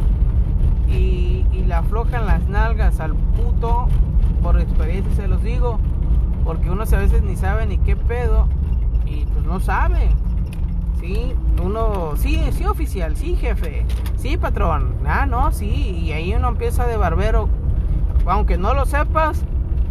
y, 0.89 1.47
y 1.53 1.65
le 1.67 1.75
aflojan 1.75 2.27
las 2.27 2.47
nalgas 2.49 3.01
al 3.01 3.15
puto, 3.15 3.87
por 4.43 4.61
experiencia 4.61 5.15
se 5.15 5.29
los 5.29 5.43
digo, 5.43 5.79
porque 6.45 6.69
uno 6.69 6.83
a 6.83 6.97
veces 6.97 7.23
ni 7.23 7.37
sabe 7.37 7.67
ni 7.67 7.79
qué 7.79 7.97
pedo, 7.97 8.49
y 9.07 9.25
pues 9.27 9.47
no 9.47 9.61
sabe. 9.61 10.11
Sí, 11.01 11.35
uno, 11.61 12.13
sí, 12.17 12.41
sí 12.53 12.65
oficial, 12.65 13.17
sí 13.17 13.35
jefe, 13.35 13.85
sí 14.17 14.37
patrón, 14.37 14.95
ah, 15.05 15.27
no, 15.27 15.51
sí, 15.51 15.67
y 15.67 16.13
ahí 16.13 16.33
uno 16.33 16.49
empieza 16.49 16.87
de 16.87 16.97
barbero 16.97 17.49
aunque 18.27 18.59
no 18.59 18.75
lo 18.75 18.87
sepas, 18.87 19.45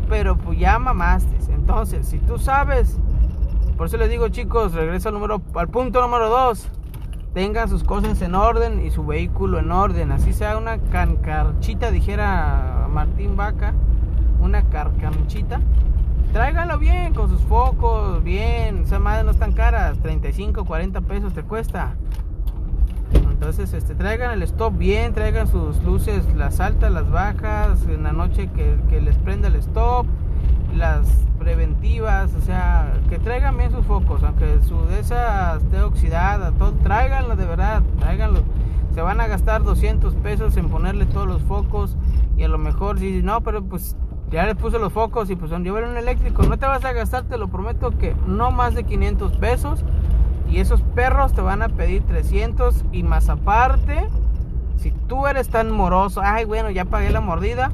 pero 0.09 0.37
pues 0.37 0.59
ya 0.59 0.79
mamaste. 0.79 1.41
Entonces, 1.53 2.07
si 2.07 2.19
tú 2.19 2.37
sabes, 2.37 2.97
por 3.77 3.87
eso 3.87 3.97
les 3.97 4.09
digo 4.09 4.27
chicos, 4.29 4.73
regreso 4.73 5.09
al, 5.09 5.15
número, 5.15 5.41
al 5.55 5.69
punto 5.69 6.01
número 6.01 6.29
2. 6.29 6.67
Tengan 7.33 7.69
sus 7.69 7.83
cosas 7.83 8.21
en 8.21 8.35
orden 8.35 8.85
y 8.85 8.91
su 8.91 9.05
vehículo 9.05 9.59
en 9.59 9.71
orden. 9.71 10.11
Así 10.11 10.33
sea 10.33 10.57
una 10.57 10.79
cancarchita, 10.79 11.89
dijera 11.89 12.87
Martín 12.91 13.37
Vaca, 13.37 13.73
una 14.41 14.63
carcanchita. 14.63 15.61
Tráiganlo 16.33 16.77
bien, 16.77 17.13
con 17.13 17.29
sus 17.29 17.41
focos, 17.41 18.23
bien. 18.23 18.83
Esa 18.83 18.99
madre 18.99 19.23
no 19.23 19.31
están 19.31 19.53
caras, 19.53 19.97
35, 19.99 20.65
40 20.65 21.01
pesos 21.01 21.33
te 21.33 21.43
cuesta. 21.43 21.95
Entonces, 23.41 23.73
este, 23.73 23.95
traigan 23.95 24.33
el 24.33 24.43
stop 24.43 24.77
bien, 24.77 25.15
traigan 25.15 25.47
sus 25.47 25.81
luces, 25.81 26.23
las 26.35 26.59
altas, 26.59 26.91
las 26.91 27.09
bajas, 27.09 27.83
en 27.87 28.03
la 28.03 28.13
noche 28.13 28.51
que, 28.55 29.01
les 29.01 29.17
prenda 29.17 29.47
el 29.47 29.55
stop, 29.55 30.05
las 30.75 31.07
preventivas, 31.39 32.35
o 32.35 32.41
sea, 32.41 32.93
que 33.09 33.17
traigan 33.17 33.57
bien 33.57 33.71
sus 33.71 33.83
focos, 33.83 34.21
aunque 34.21 34.61
su 34.61 34.85
de 34.85 34.99
esa 34.99 35.57
esté 35.57 35.81
oxidada, 35.81 36.51
todo, 36.51 36.73
tráiganlo 36.83 37.35
de 37.35 37.45
verdad, 37.45 37.81
tráiganlo. 37.97 38.43
Se 38.93 39.01
van 39.01 39.19
a 39.19 39.25
gastar 39.25 39.63
200 39.63 40.13
pesos 40.17 40.55
en 40.55 40.69
ponerle 40.69 41.07
todos 41.07 41.25
los 41.25 41.41
focos 41.41 41.97
y 42.37 42.43
a 42.43 42.47
lo 42.47 42.59
mejor 42.59 42.99
si 42.99 43.23
no, 43.23 43.41
pero 43.41 43.63
pues 43.63 43.95
Ya 44.29 44.45
le 44.45 44.53
puse 44.53 44.77
los 44.77 44.93
focos 44.93 45.31
y 45.31 45.35
pues 45.35 45.49
yo 45.49 45.57
un 45.57 45.97
eléctrico. 45.97 46.43
No 46.43 46.59
te 46.59 46.67
vas 46.67 46.85
a 46.85 46.93
gastar, 46.93 47.23
te 47.23 47.39
lo 47.39 47.47
prometo 47.47 47.89
que 47.97 48.15
no 48.27 48.51
más 48.51 48.75
de 48.75 48.83
500 48.83 49.35
pesos. 49.37 49.83
Y 50.51 50.59
esos 50.59 50.81
perros 50.81 51.33
te 51.33 51.41
van 51.41 51.61
a 51.61 51.69
pedir 51.69 52.03
300 52.03 52.83
y 52.91 53.03
más 53.03 53.29
aparte. 53.29 54.07
Si 54.75 54.91
tú 54.91 55.25
eres 55.25 55.47
tan 55.47 55.71
moroso, 55.71 56.21
ay 56.23 56.43
bueno, 56.43 56.69
ya 56.69 56.83
pagué 56.83 57.09
la 57.09 57.21
mordida. 57.21 57.71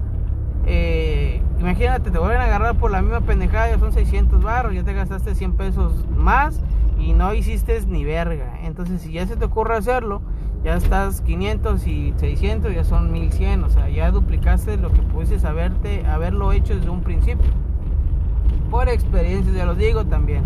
Eh, 0.67 1.41
imagínate, 1.59 2.11
te 2.11 2.19
vuelven 2.19 2.39
a 2.39 2.43
agarrar 2.43 2.75
por 2.75 2.91
la 2.91 3.01
misma 3.01 3.21
pendejada, 3.21 3.69
ya 3.71 3.79
son 3.79 3.93
600 3.93 4.43
barros, 4.43 4.75
ya 4.75 4.83
te 4.83 4.93
gastaste 4.93 5.33
100 5.33 5.53
pesos 5.53 6.05
más 6.09 6.61
y 6.99 7.13
no 7.13 7.33
hiciste 7.33 7.81
ni 7.87 8.05
verga. 8.05 8.59
Entonces, 8.63 9.01
si 9.01 9.11
ya 9.13 9.25
se 9.25 9.37
te 9.37 9.45
ocurre 9.45 9.75
hacerlo, 9.75 10.21
ya 10.63 10.75
estás 10.75 11.21
500 11.21 11.87
y 11.87 12.13
600, 12.17 12.75
ya 12.75 12.83
son 12.83 13.11
1100, 13.11 13.63
o 13.63 13.69
sea, 13.69 13.89
ya 13.89 14.11
duplicaste 14.11 14.77
lo 14.77 14.91
que 14.91 15.01
pudieses 15.01 15.45
haberte, 15.45 16.05
haberlo 16.05 16.51
hecho 16.51 16.75
desde 16.75 16.89
un 16.89 17.01
principio. 17.01 17.47
Por 18.69 18.89
experiencia, 18.89 19.51
ya 19.53 19.65
lo 19.65 19.73
digo 19.73 20.05
también. 20.05 20.43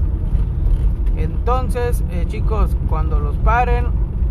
Entonces, 1.17 2.03
eh, 2.11 2.25
chicos, 2.27 2.75
cuando 2.89 3.19
los 3.19 3.37
paren, 3.37 3.87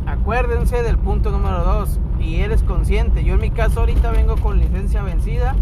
acuérdense 0.07 0.83
del 0.83 0.99
punto 0.99 1.31
número 1.31 1.63
2 1.65 2.01
y 2.21 2.37
eres 2.37 2.63
consciente. 2.63 3.25
Yo 3.25 3.35
en 3.35 3.41
mi 3.41 3.51
caso 3.51 3.81
ahorita 3.81 4.11
vengo 4.11 4.37
con 4.37 4.59
licencia 4.59 5.03
vencida. 5.03 5.55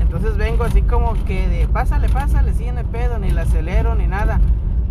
Entonces 0.00 0.36
vengo 0.36 0.64
así 0.64 0.82
como 0.82 1.14
que 1.24 1.48
de 1.48 1.68
pásale, 1.68 2.08
pásale, 2.08 2.54
sí, 2.54 2.66
no 2.72 2.82
pedo, 2.84 3.18
ni 3.18 3.30
la 3.30 3.42
acelero, 3.42 3.94
ni 3.94 4.06
nada. 4.06 4.40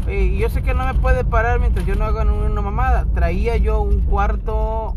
Y 0.07 0.37
yo 0.37 0.49
sé 0.49 0.61
que 0.61 0.73
no 0.73 0.85
me 0.85 0.93
puede 0.93 1.25
parar 1.25 1.59
mientras 1.59 1.85
yo 1.85 1.95
no 1.95 2.05
haga 2.05 2.23
una 2.23 2.61
mamada. 2.61 3.05
Traía 3.13 3.57
yo 3.57 3.81
un 3.81 4.01
cuarto, 4.01 4.95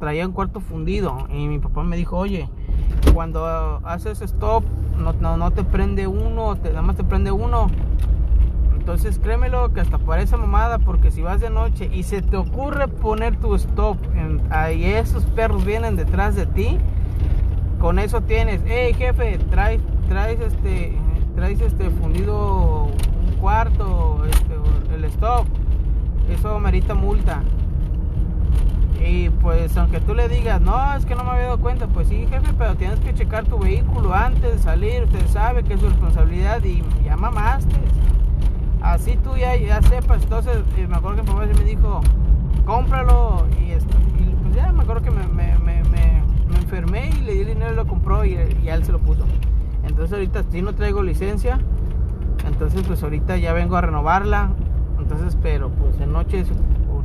traía 0.00 0.26
un 0.26 0.32
cuarto 0.32 0.60
fundido. 0.60 1.28
Y 1.32 1.46
mi 1.46 1.58
papá 1.58 1.82
me 1.84 1.96
dijo, 1.96 2.16
oye, 2.16 2.48
cuando 3.14 3.80
haces 3.84 4.22
stop, 4.22 4.64
no, 4.98 5.36
no, 5.36 5.50
te 5.50 5.62
prende 5.62 6.06
uno, 6.06 6.56
te, 6.56 6.70
nada 6.70 6.82
más 6.82 6.96
te 6.96 7.04
prende 7.04 7.30
uno. 7.30 7.68
Entonces 8.82 9.20
créemelo 9.20 9.72
que 9.72 9.78
hasta 9.78 9.96
para 9.96 10.22
esa 10.22 10.36
mamada, 10.36 10.80
porque 10.80 11.12
si 11.12 11.22
vas 11.22 11.40
de 11.40 11.50
noche 11.50 11.88
y 11.92 12.02
se 12.02 12.20
te 12.20 12.36
ocurre 12.36 12.88
poner 12.88 13.36
tu 13.36 13.54
stop, 13.54 13.96
ahí 14.50 14.84
esos 14.84 15.24
perros 15.24 15.64
vienen 15.64 15.94
detrás 15.94 16.34
de 16.34 16.46
ti, 16.46 16.78
con 17.78 18.00
eso 18.00 18.22
tienes, 18.22 18.60
hey 18.66 18.92
jefe, 18.92 19.38
traes, 19.50 19.80
traes 20.08 20.40
este, 20.40 20.96
traes 21.36 21.60
este 21.60 21.90
fundido 21.90 22.88
cuarto, 23.40 24.24
este, 24.28 24.56
el 24.96 25.04
stop, 25.04 25.46
eso 26.28 26.58
merita 26.58 26.94
multa. 26.94 27.40
Y 29.00 29.30
pues 29.30 29.76
aunque 29.76 30.00
tú 30.00 30.12
le 30.12 30.28
digas, 30.28 30.60
no, 30.60 30.92
es 30.94 31.06
que 31.06 31.14
no 31.14 31.22
me 31.22 31.30
había 31.30 31.44
dado 31.44 31.60
cuenta, 31.60 31.86
pues 31.86 32.08
sí, 32.08 32.26
jefe, 32.28 32.52
pero 32.58 32.74
tienes 32.74 32.98
que 32.98 33.14
checar 33.14 33.44
tu 33.44 33.60
vehículo 33.60 34.12
antes 34.12 34.54
de 34.54 34.58
salir, 34.58 35.04
usted 35.04 35.24
sabe 35.28 35.62
que 35.62 35.74
es 35.74 35.80
su 35.80 35.88
responsabilidad 35.88 36.64
y 36.64 36.82
ya 37.04 37.16
mamaste. 37.16 37.76
Así 38.82 39.16
tú 39.16 39.36
ya, 39.36 39.56
ya 39.56 39.80
sepas, 39.82 40.22
entonces 40.24 40.58
eh, 40.76 40.86
me 40.88 40.96
acuerdo 40.96 41.16
que 41.16 41.22
mi 41.22 41.28
papá 41.28 41.46
me 41.46 41.64
dijo, 41.64 42.00
cómpralo 42.66 43.46
y, 43.64 43.70
esto, 43.70 43.96
y 44.18 44.34
pues 44.42 44.56
ya 44.56 44.72
me 44.72 44.82
acuerdo 44.82 45.02
que 45.02 45.10
me, 45.10 45.26
me, 45.28 45.56
me, 45.58 45.82
me, 45.84 46.22
enfermé 46.58 47.10
y 47.16 47.20
le 47.20 47.32
di 47.34 47.40
el 47.40 47.46
dinero 47.48 47.72
y 47.72 47.76
lo 47.76 47.86
compró 47.86 48.24
y, 48.24 48.32
y 48.62 48.68
él 48.68 48.84
se 48.84 48.92
lo 48.92 48.98
puso. 48.98 49.24
Entonces 49.84 50.12
ahorita 50.12 50.42
sí 50.50 50.62
no 50.62 50.74
traigo 50.74 51.02
licencia, 51.02 51.60
entonces 52.46 52.82
pues 52.86 53.02
ahorita 53.02 53.36
ya 53.36 53.52
vengo 53.52 53.76
a 53.76 53.82
renovarla. 53.82 54.50
Entonces, 54.98 55.36
pero 55.42 55.68
pues 55.70 56.00
en 56.00 56.12
noche 56.12 56.44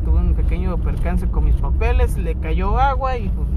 tuve 0.06 0.20
un 0.20 0.34
pequeño 0.36 0.78
percance 0.78 1.28
con 1.28 1.46
mis 1.46 1.56
papeles, 1.56 2.18
le 2.18 2.36
cayó 2.36 2.80
agua 2.80 3.18
y 3.18 3.30
pues 3.30 3.48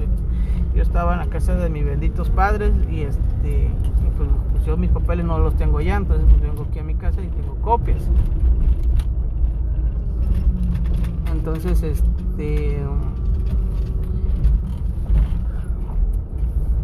yo 0.74 0.82
estaba 0.82 1.12
en 1.12 1.20
la 1.20 1.26
casa 1.26 1.54
de 1.54 1.68
mis 1.68 1.84
benditos 1.84 2.30
padres 2.30 2.72
y 2.90 3.02
este 3.02 3.70
pues, 4.16 4.28
pues, 4.52 4.64
yo 4.64 4.76
mis 4.76 4.90
papeles 4.90 5.24
no 5.24 5.38
los 5.38 5.56
tengo 5.56 5.80
ya, 5.80 5.96
entonces 5.96 6.26
pues 6.28 6.40
vengo 6.40 6.66
aquí 6.68 6.78
a 6.78 6.82
mi 6.82 6.89
copias. 7.60 8.02
Entonces, 11.32 11.82
este 11.82 12.78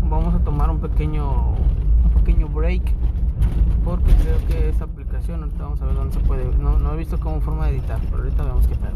vamos 0.09 0.35
a 0.35 0.39
tomar 0.39 0.71
un 0.71 0.79
pequeño 0.81 1.55
un 2.05 2.11
pequeño 2.15 2.49
break 2.49 2.95
porque 3.87 4.13
creo 4.15 4.47
que 4.49 4.69
esa 4.69 4.85
aplicación, 4.85 5.45
ahorita 5.45 5.63
vamos 5.63 5.81
a 5.81 5.85
ver 5.85 5.95
dónde 5.95 6.15
se 6.15 6.21
puede, 6.21 6.45
no, 6.57 6.77
no 6.77 6.95
he 6.95 6.97
visto 6.97 7.21
cómo 7.21 7.41
forma 7.41 7.67
de 7.67 7.77
editar, 7.77 8.01
pero 8.11 8.25
ahorita 8.25 8.43
vemos 8.43 8.67
qué 8.67 8.75
tal. 8.75 8.95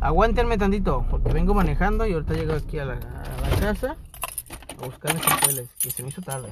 Aguántenme 0.00 0.56
tantito, 0.56 1.04
porque 1.10 1.30
vengo 1.30 1.52
manejando 1.52 2.06
y 2.06 2.14
ahorita 2.14 2.32
llego 2.32 2.54
aquí 2.54 2.78
a 2.78 2.86
la, 2.86 2.98
casa 3.60 3.96
a 4.80 4.86
buscar 4.86 5.14
mis 5.14 5.22
papeles, 5.24 5.68
que 5.78 5.90
se 5.90 6.02
me 6.02 6.08
hizo 6.08 6.22
tarde. 6.22 6.48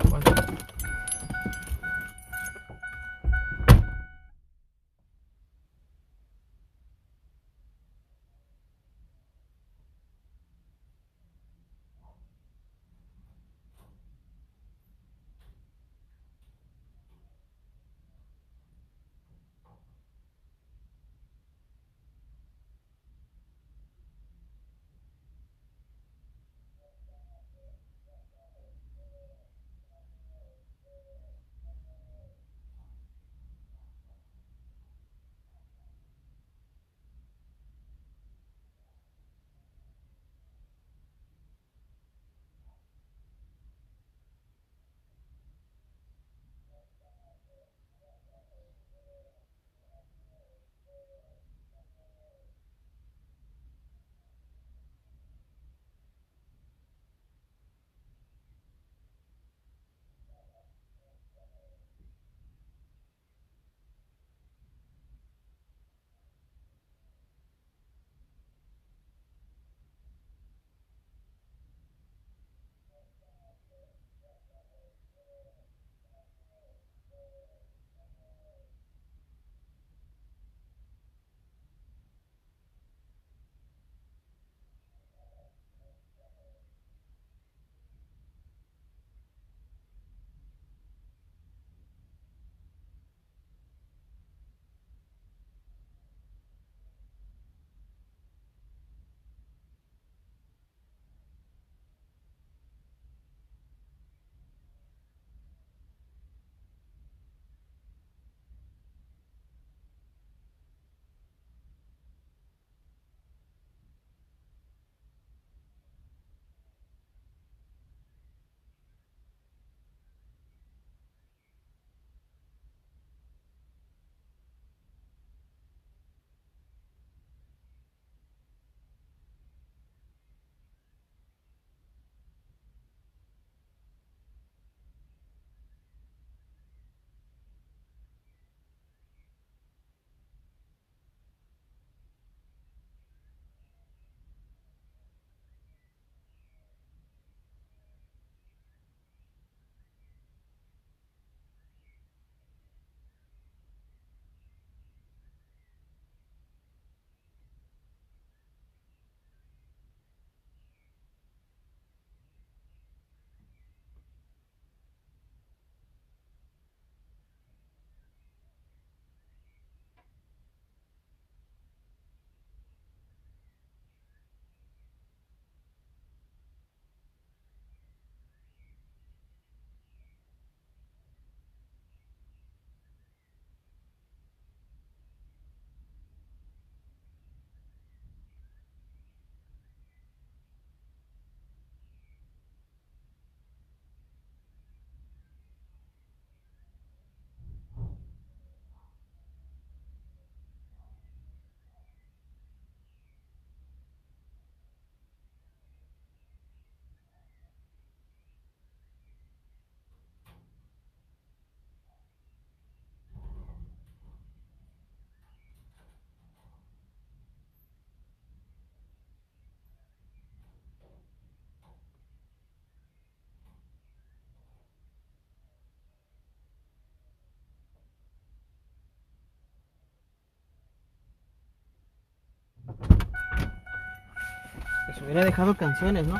Hubiera 235.04 235.24
dejado 235.24 235.54
canciones, 235.54 236.06
¿no? 236.06 236.18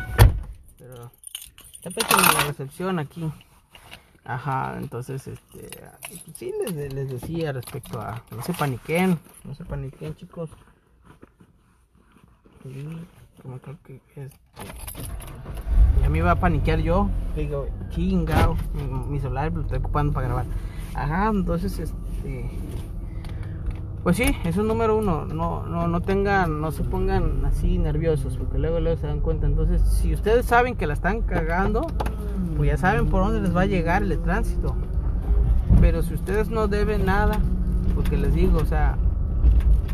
Pero 0.79 1.11
está 1.75 1.91
pésima 1.91 2.33
la 2.33 2.45
recepción 2.45 2.99
aquí. 2.99 3.31
Ajá, 4.25 4.77
entonces, 4.79 5.27
este, 5.27 5.71
sí 6.35 6.53
les, 6.73 7.11
decía 7.11 7.53
respecto 7.53 8.01
a, 8.01 8.23
no 8.31 8.43
se 8.43 8.53
paniquen, 8.53 9.19
no 9.45 9.55
se 9.55 9.65
paniquen 9.65 10.15
chicos. 10.15 10.51
Y 12.65 12.85
como 13.43 13.59
creo 13.59 13.79
que 13.83 13.97
este, 13.97 14.29
ya 16.03 16.09
me 16.11 16.19
iba 16.19 16.31
a 16.31 16.37
paniquear 16.37 16.81
yo, 16.81 17.09
digo, 17.35 17.67
chingao, 17.89 18.57
mi, 18.75 18.83
mi 18.85 19.21
celular 19.21 19.53
lo 19.53 19.63
estoy 19.63 19.79
ocupando 19.79 20.13
para 20.13 20.27
grabar. 20.27 20.47
Ajá, 20.95 21.31
entonces, 21.31 21.79
este, 21.79 22.51
pues 24.03 24.17
sí, 24.17 24.25
es 24.45 24.57
un 24.57 24.67
número 24.67 24.97
uno. 24.97 25.27
No, 25.27 25.67
no, 25.67 25.89
no 25.89 26.01
tengan, 26.01 26.61
no 26.61 26.73
se 26.73 26.83
pongan 26.83 27.45
así 27.45 27.79
nerviosos, 27.79 28.37
porque 28.37 28.59
luego, 28.59 28.81
luego 28.81 28.97
se 28.99 29.07
dan 29.07 29.21
cuenta. 29.21 29.47
Entonces, 29.47 29.83
si 29.83 30.15
ustedes 30.15 30.47
saben 30.47 30.75
que 30.75 30.87
la 30.87 30.95
están 30.95 31.23
cagando, 31.23 31.87
pues 32.57 32.71
ya 32.71 32.77
saben 32.77 33.09
por 33.09 33.25
dónde 33.25 33.41
les 33.41 33.55
va 33.55 33.63
a 33.63 33.67
llegar 33.67 34.03
el 34.03 34.19
tránsito. 34.21 34.75
Pero 35.81 36.03
si 36.03 36.15
ustedes 36.15 36.49
no 36.51 36.69
deben 36.69 37.05
nada, 37.05 37.39
porque 37.95 38.17
les 38.17 38.35
digo, 38.35 38.59
o 38.59 38.65
sea, 38.65 38.97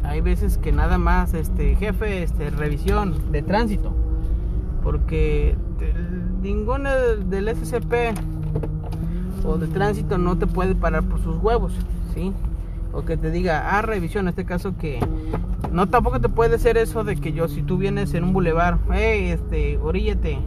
hay 0.04 0.20
veces 0.20 0.58
que 0.58 0.72
nada 0.72 0.98
más, 0.98 1.34
este, 1.34 1.74
jefe, 1.74 2.22
este, 2.22 2.50
revisión 2.50 3.32
de 3.32 3.42
tránsito, 3.42 3.92
porque 4.82 5.56
ninguno 6.42 6.90
del 6.90 7.48
SCP 7.48 8.14
o 9.44 9.58
de 9.58 9.66
tránsito 9.66 10.18
no 10.18 10.38
te 10.38 10.46
puede 10.46 10.74
parar 10.74 11.02
por 11.02 11.20
sus 11.22 11.36
huevos, 11.38 11.72
¿sí? 12.14 12.32
O 12.96 13.04
que 13.04 13.18
te 13.18 13.30
diga, 13.30 13.76
ah, 13.76 13.82
revisión, 13.82 14.24
en 14.24 14.30
este 14.30 14.46
caso 14.46 14.74
que 14.78 14.98
no 15.70 15.86
tampoco 15.88 16.18
te 16.18 16.30
puede 16.30 16.58
ser 16.58 16.78
eso 16.78 17.04
de 17.04 17.16
que 17.16 17.34
yo, 17.34 17.46
si 17.46 17.62
tú 17.62 17.76
vienes 17.76 18.14
en 18.14 18.24
un 18.24 18.32
bulevar, 18.32 18.78
hey, 18.90 19.32
este, 19.32 19.76
oríllate, 19.76 20.38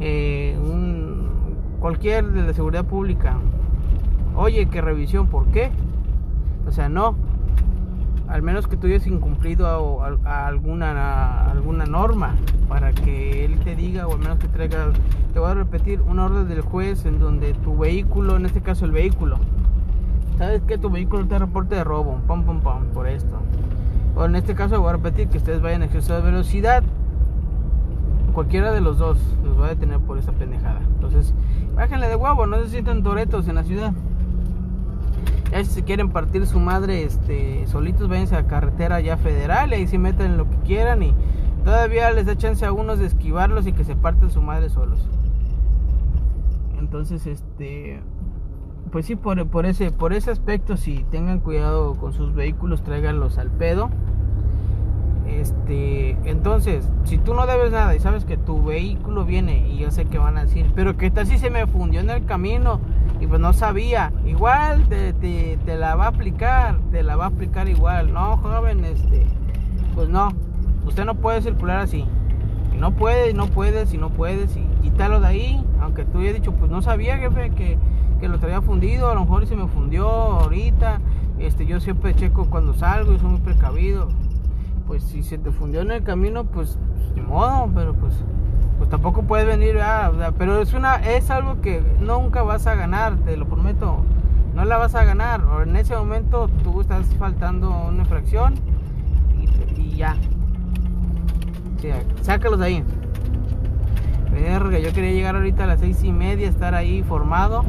eh, 0.00 0.58
un, 0.60 1.28
cualquier 1.78 2.26
de 2.32 2.42
la 2.42 2.52
seguridad 2.52 2.84
pública, 2.84 3.36
oye, 4.34 4.66
que 4.66 4.80
revisión, 4.80 5.28
¿por 5.28 5.46
qué? 5.52 5.70
O 6.66 6.72
sea, 6.72 6.88
no, 6.88 7.14
al 8.26 8.42
menos 8.42 8.66
que 8.66 8.76
tú 8.76 8.88
hayas 8.88 9.06
incumplido 9.06 10.02
alguna, 10.24 11.48
alguna 11.48 11.84
norma 11.84 12.34
para 12.68 12.92
que 12.92 13.44
él 13.44 13.60
te 13.60 13.76
diga 13.76 14.08
o 14.08 14.14
al 14.14 14.18
menos 14.18 14.38
que 14.40 14.48
traiga, 14.48 14.88
te 15.32 15.38
voy 15.38 15.48
a 15.48 15.54
repetir, 15.54 16.00
una 16.00 16.24
orden 16.24 16.48
del 16.48 16.62
juez 16.62 17.04
en 17.04 17.20
donde 17.20 17.54
tu 17.54 17.78
vehículo, 17.78 18.36
en 18.36 18.46
este 18.46 18.62
caso 18.62 18.84
el 18.84 18.90
vehículo, 18.90 19.38
¿Sabes 20.42 20.60
que 20.62 20.76
Tu 20.76 20.90
vehículo 20.90 21.24
te 21.28 21.38
reporte 21.38 21.76
de 21.76 21.84
robo, 21.84 22.18
pum, 22.26 22.42
pum, 22.42 22.58
pum, 22.58 22.86
por 22.92 23.06
esto. 23.06 23.36
O 24.16 24.24
en 24.24 24.34
este 24.34 24.56
caso 24.56 24.80
voy 24.80 24.88
a 24.88 24.94
repetir 24.94 25.28
que 25.28 25.38
ustedes 25.38 25.62
vayan 25.62 25.82
a 25.82 25.84
exceso 25.84 26.14
de 26.14 26.20
velocidad. 26.20 26.82
Cualquiera 28.32 28.72
de 28.72 28.80
los 28.80 28.98
dos 28.98 29.18
los 29.44 29.60
va 29.60 29.66
a 29.66 29.68
detener 29.68 30.00
por 30.00 30.18
esa 30.18 30.32
pendejada. 30.32 30.80
Entonces, 30.96 31.32
bájenle 31.76 32.08
de 32.08 32.16
huevo, 32.16 32.48
no 32.48 32.58
se 32.58 32.70
sientan 32.70 33.04
toretos 33.04 33.46
en 33.46 33.54
la 33.54 33.62
ciudad. 33.62 33.92
Ya 35.52 35.62
si 35.64 35.82
quieren 35.84 36.10
partir 36.10 36.44
su 36.48 36.58
madre 36.58 37.04
este, 37.04 37.64
solitos, 37.68 38.08
váyanse 38.08 38.34
a 38.34 38.48
carretera 38.48 39.00
ya 39.00 39.16
federal 39.18 39.70
y 39.70 39.74
ahí 39.76 39.86
se 39.86 39.98
meten 39.98 40.38
lo 40.38 40.50
que 40.50 40.56
quieran 40.66 41.04
y 41.04 41.14
todavía 41.64 42.10
les 42.10 42.26
da 42.26 42.36
chance 42.36 42.66
a 42.66 42.72
unos 42.72 42.98
de 42.98 43.06
esquivarlos 43.06 43.68
y 43.68 43.72
que 43.72 43.84
se 43.84 43.94
parten 43.94 44.28
su 44.28 44.42
madre 44.42 44.70
solos. 44.70 45.08
Entonces, 46.80 47.28
este 47.28 48.02
pues 48.92 49.06
sí, 49.06 49.16
por, 49.16 49.44
por, 49.46 49.64
ese, 49.64 49.90
por 49.90 50.12
ese 50.12 50.30
aspecto, 50.30 50.76
si 50.76 51.04
tengan 51.10 51.40
cuidado 51.40 51.94
con 51.94 52.12
sus 52.12 52.34
vehículos, 52.34 52.82
tráiganlos 52.82 53.38
al 53.38 53.50
pedo. 53.50 53.90
Este, 55.26 56.10
entonces, 56.24 56.86
si 57.04 57.16
tú 57.16 57.32
no 57.32 57.46
debes 57.46 57.72
nada 57.72 57.96
y 57.96 58.00
sabes 58.00 58.26
que 58.26 58.36
tu 58.36 58.62
vehículo 58.62 59.24
viene 59.24 59.66
y 59.66 59.78
yo 59.78 59.90
sé 59.90 60.04
que 60.04 60.18
van 60.18 60.36
a 60.36 60.42
decir, 60.44 60.70
pero 60.74 60.98
que 60.98 61.10
tal 61.10 61.26
si 61.26 61.38
se 61.38 61.48
me 61.48 61.66
fundió 61.66 62.00
en 62.00 62.10
el 62.10 62.26
camino 62.26 62.80
y 63.18 63.26
pues 63.26 63.40
no 63.40 63.54
sabía, 63.54 64.12
igual 64.26 64.86
te, 64.88 65.14
te, 65.14 65.58
te 65.64 65.78
la 65.78 65.96
va 65.96 66.04
a 66.04 66.08
aplicar, 66.08 66.78
te 66.90 67.02
la 67.02 67.16
va 67.16 67.24
a 67.24 67.28
aplicar 67.28 67.68
igual, 67.68 68.12
no 68.12 68.36
joven, 68.36 68.84
este, 68.84 69.24
pues 69.94 70.10
no, 70.10 70.28
usted 70.84 71.06
no 71.06 71.14
puede 71.14 71.40
circular 71.40 71.78
así, 71.78 72.04
y 72.74 72.78
no 72.78 72.92
puedes, 72.92 73.34
no 73.34 73.46
puedes, 73.46 73.94
y 73.94 73.98
no 73.98 74.10
puedes, 74.10 74.54
y 74.56 74.64
quítalo 74.82 75.20
de 75.20 75.26
ahí, 75.28 75.64
aunque 75.82 76.04
tú 76.04 76.18
hayas 76.18 76.34
dicho, 76.34 76.52
pues 76.52 76.70
no 76.70 76.80
sabía 76.82 77.18
jefe 77.18 77.50
que 77.50 77.78
que 78.22 78.28
lo 78.28 78.38
traía 78.38 78.62
fundido, 78.62 79.10
a 79.10 79.14
lo 79.14 79.22
mejor 79.22 79.48
se 79.48 79.56
me 79.56 79.66
fundió 79.66 80.08
ahorita. 80.08 81.00
Este, 81.40 81.66
yo 81.66 81.80
siempre 81.80 82.14
checo 82.14 82.48
cuando 82.48 82.72
salgo 82.72 83.12
y 83.12 83.18
soy 83.18 83.30
muy 83.30 83.40
precavido. 83.40 84.10
Pues 84.86 85.02
si 85.02 85.24
se 85.24 85.38
te 85.38 85.50
fundió 85.50 85.80
en 85.80 85.90
el 85.90 86.04
camino, 86.04 86.44
pues 86.44 86.78
ni 87.16 87.20
modo, 87.20 87.68
pero 87.74 87.94
pues 87.94 88.14
pues 88.78 88.88
tampoco 88.88 89.22
puedes 89.22 89.44
venir, 89.46 89.76
pero 90.38 90.62
es 90.62 90.72
una 90.72 90.96
es 90.96 91.30
algo 91.30 91.60
que 91.60 91.82
nunca 92.00 92.42
vas 92.42 92.68
a 92.68 92.76
ganar, 92.76 93.16
te 93.24 93.36
lo 93.36 93.46
prometo. 93.46 94.04
No 94.54 94.64
la 94.64 94.76
vas 94.76 94.94
a 94.94 95.02
ganar. 95.02 95.42
En 95.66 95.74
ese 95.74 95.96
momento 95.96 96.48
tú 96.62 96.80
estás 96.80 97.06
faltando 97.18 97.70
una 97.88 98.02
infracción 98.02 98.54
y, 99.76 99.96
ya. 99.96 100.14
sácalos 102.20 102.60
de 102.60 102.66
ahí. 102.66 102.84
Verga, 104.32 104.78
yo 104.78 104.92
quería 104.92 105.12
llegar 105.12 105.36
ahorita 105.36 105.64
a 105.64 105.66
las 105.66 105.80
seis 105.80 106.02
y 106.02 106.12
media, 106.12 106.48
estar 106.48 106.74
ahí 106.74 107.02
formado 107.02 107.64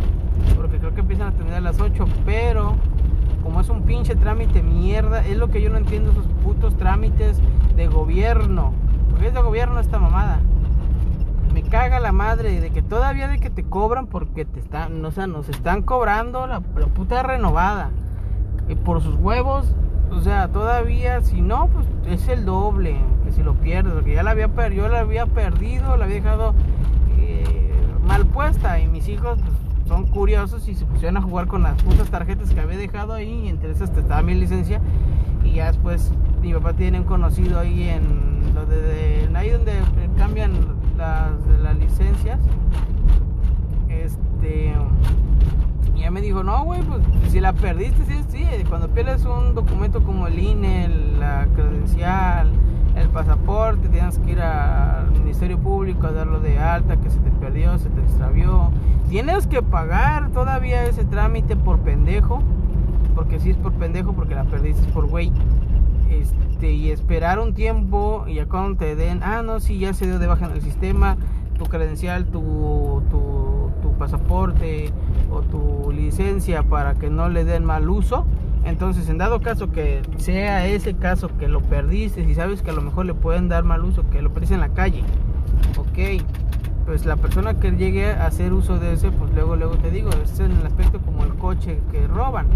porque 0.56 0.78
creo 0.78 0.94
que 0.94 1.02
empiezan 1.02 1.28
a 1.28 1.32
tener 1.32 1.54
a 1.54 1.62
las 1.62 1.80
8, 1.80 2.06
pero 2.26 2.76
como 3.42 3.62
es 3.62 3.70
un 3.70 3.84
pinche 3.84 4.16
trámite 4.16 4.64
mierda, 4.64 5.26
es 5.26 5.38
lo 5.38 5.50
que 5.50 5.62
yo 5.62 5.70
no 5.70 5.78
entiendo 5.78 6.12
esos 6.12 6.28
putos 6.44 6.76
trámites 6.78 7.40
de 7.76 7.88
gobierno, 7.88 8.74
porque 9.10 9.28
es 9.28 9.34
de 9.34 9.42
gobierno 9.42 9.80
esta 9.80 10.00
mamada. 10.00 10.40
Me 11.54 11.64
caga 11.64 12.00
la 12.00 12.12
madre 12.12 12.60
de 12.62 12.72
que 12.72 12.82
todavía 12.82 13.28
de 13.28 13.40
que 13.40 13.50
te 13.50 13.64
cobran 13.64 14.08
porque 14.08 14.46
te 14.46 14.60
están, 14.60 15.04
o 15.06 15.12
sea, 15.12 15.28
nos 15.28 15.50
están 15.50 15.84
cobrando 15.84 16.48
la, 16.48 16.62
puta 16.62 17.22
renovada. 17.22 17.92
Y 18.68 18.76
por 18.76 19.02
sus 19.02 19.16
huevos, 19.16 19.76
o 20.12 20.22
sea, 20.22 20.48
todavía 20.48 21.22
si 21.22 21.42
no, 21.42 21.68
pues 21.68 21.86
es 22.08 22.28
el 22.30 22.46
doble 22.46 22.96
si 23.34 23.44
lo 23.44 23.54
pierdes, 23.56 23.94
porque 23.94 24.14
ya 24.14 24.24
la 24.24 24.32
había 24.32 24.48
perdido, 24.50 24.84
yo 24.84 24.90
la 24.90 25.00
había 25.00 25.26
perdido, 25.26 25.98
la 25.98 26.06
había 26.06 26.16
dejado 26.18 26.54
eh, 27.18 27.72
mal 28.06 28.26
puesta 28.26 28.80
y 28.80 28.88
mis 28.88 29.08
hijos 29.08 29.40
pues, 29.40 29.88
son 29.88 30.06
curiosos 30.08 30.68
y 30.68 30.76
se 30.76 30.86
pusieron 30.86 31.18
a 31.18 31.22
jugar 31.22 31.48
con 31.48 31.64
las 31.64 31.82
putas 31.84 32.10
tarjetas 32.10 32.52
que 32.54 32.60
había 32.60 32.78
dejado 32.78 33.14
ahí. 33.14 33.44
Y 33.46 33.50
entre 33.50 33.72
esas 33.72 33.90
estaba 33.96 34.22
mi 34.22 34.34
licencia. 34.36 34.82
Y 35.44 35.56
ya 35.56 35.68
después 35.68 36.12
mi 36.42 36.54
papá 36.54 36.74
tiene 36.74 37.00
un 37.00 37.06
conocido 37.06 37.60
ahí 37.60 37.90
en 37.90 38.54
lo 38.54 38.66
de, 38.66 39.30
ahí 39.36 39.50
donde 39.50 39.74
cambian 40.18 40.54
las, 40.98 41.32
las 41.62 41.78
licencias. 41.78 42.40
Este. 43.90 44.74
Y 45.96 46.00
ya 46.00 46.12
me 46.12 46.22
dijo, 46.22 46.44
no, 46.44 46.64
güey, 46.64 46.82
pues 46.82 47.02
si 47.32 47.40
la 47.40 47.54
perdiste, 47.54 48.04
sí, 48.06 48.24
sí. 48.30 48.46
Cuando 48.68 48.90
pierdes 48.90 49.26
un 49.26 49.56
documento 49.56 50.04
como 50.04 50.28
el 50.28 50.40
INE, 50.40 50.90
la 51.20 51.48
credencial, 51.56 52.33
pasaporte, 53.14 53.88
tienes 53.90 54.18
que 54.20 54.32
ir 54.32 54.42
al 54.42 55.12
Ministerio 55.12 55.60
Público 55.60 56.08
a 56.08 56.12
darlo 56.12 56.40
de 56.40 56.58
alta, 56.60 56.98
que 56.98 57.10
se 57.10 57.20
te 57.20 57.30
perdió, 57.30 57.78
se 57.78 57.90
te 57.90 58.02
extravió. 58.02 58.72
Tienes 59.08 59.48
que 59.48 59.62
pagar 59.62 60.32
todavía 60.32 60.86
ese 60.86 61.06
trámite 61.06 61.56
por 61.56 61.80
pendejo, 61.80 62.42
porque 63.16 63.40
si 63.40 63.52
es 63.52 63.58
por 63.58 63.72
pendejo, 63.74 64.14
porque 64.14 64.36
la 64.36 64.44
perdiste 64.44 64.92
por 64.92 65.08
güey. 65.08 65.32
Este, 66.10 66.72
y 66.72 66.92
esperar 66.92 67.40
un 67.40 67.54
tiempo 67.54 68.26
y 68.28 68.36
ya 68.36 68.46
cuando 68.48 68.78
te 68.78 68.96
den, 68.96 69.22
ah, 69.24 69.42
no, 69.42 69.60
sí, 69.60 69.80
ya 69.80 69.94
se 69.94 70.06
dio 70.06 70.20
de 70.20 70.28
baja 70.28 70.46
en 70.46 70.52
el 70.52 70.62
sistema, 70.62 71.18
tu 71.58 71.66
credencial, 71.66 72.26
tu, 72.26 73.04
tu, 73.10 73.70
tu 73.82 73.94
pasaporte 73.98 74.92
o 75.32 75.42
tu 75.42 75.92
licencia 75.92 76.64
para 76.64 76.96
que 76.96 77.10
no 77.10 77.30
le 77.30 77.46
den 77.46 77.64
mal 77.64 77.90
uso 77.90 78.26
entonces, 78.66 79.10
en 79.10 79.18
dado 79.18 79.42
caso 79.42 79.72
que 79.72 80.02
sea 80.18 80.66
ese 80.68 80.94
caso 80.94 81.30
que 81.38 81.48
lo 81.48 81.62
perdiste, 81.62 82.22
y 82.22 82.36
sabes 82.36 82.62
que 82.62 82.72
a 82.72 82.74
lo 82.74 82.82
mejor 82.82 83.06
le 83.06 83.14
pueden 83.14 83.50
dar 83.50 83.64
mal 83.64 83.84
uso, 83.84 84.10
que 84.10 84.22
lo 84.22 84.32
perdiste 84.32 84.56
en 84.56 84.62
la 84.62 84.70
calle, 84.70 85.04
ok, 85.78 86.24
pues 86.86 87.06
la 87.06 87.16
persona 87.16 87.56
que 87.56 87.72
llegue 87.72 88.12
a 88.12 88.26
hacer 88.26 88.54
uso 88.54 88.78
de 88.78 88.94
ese, 88.94 89.12
pues 89.12 89.32
luego, 89.34 89.56
luego 89.56 89.76
te 89.78 89.90
digo, 89.90 90.10
es 90.24 90.40
en 90.40 90.52
el 90.52 90.66
aspecto 90.66 91.00
como 91.00 91.24
el 91.24 91.34
coche 91.36 91.80
que 91.92 92.08
roban. 92.08 92.48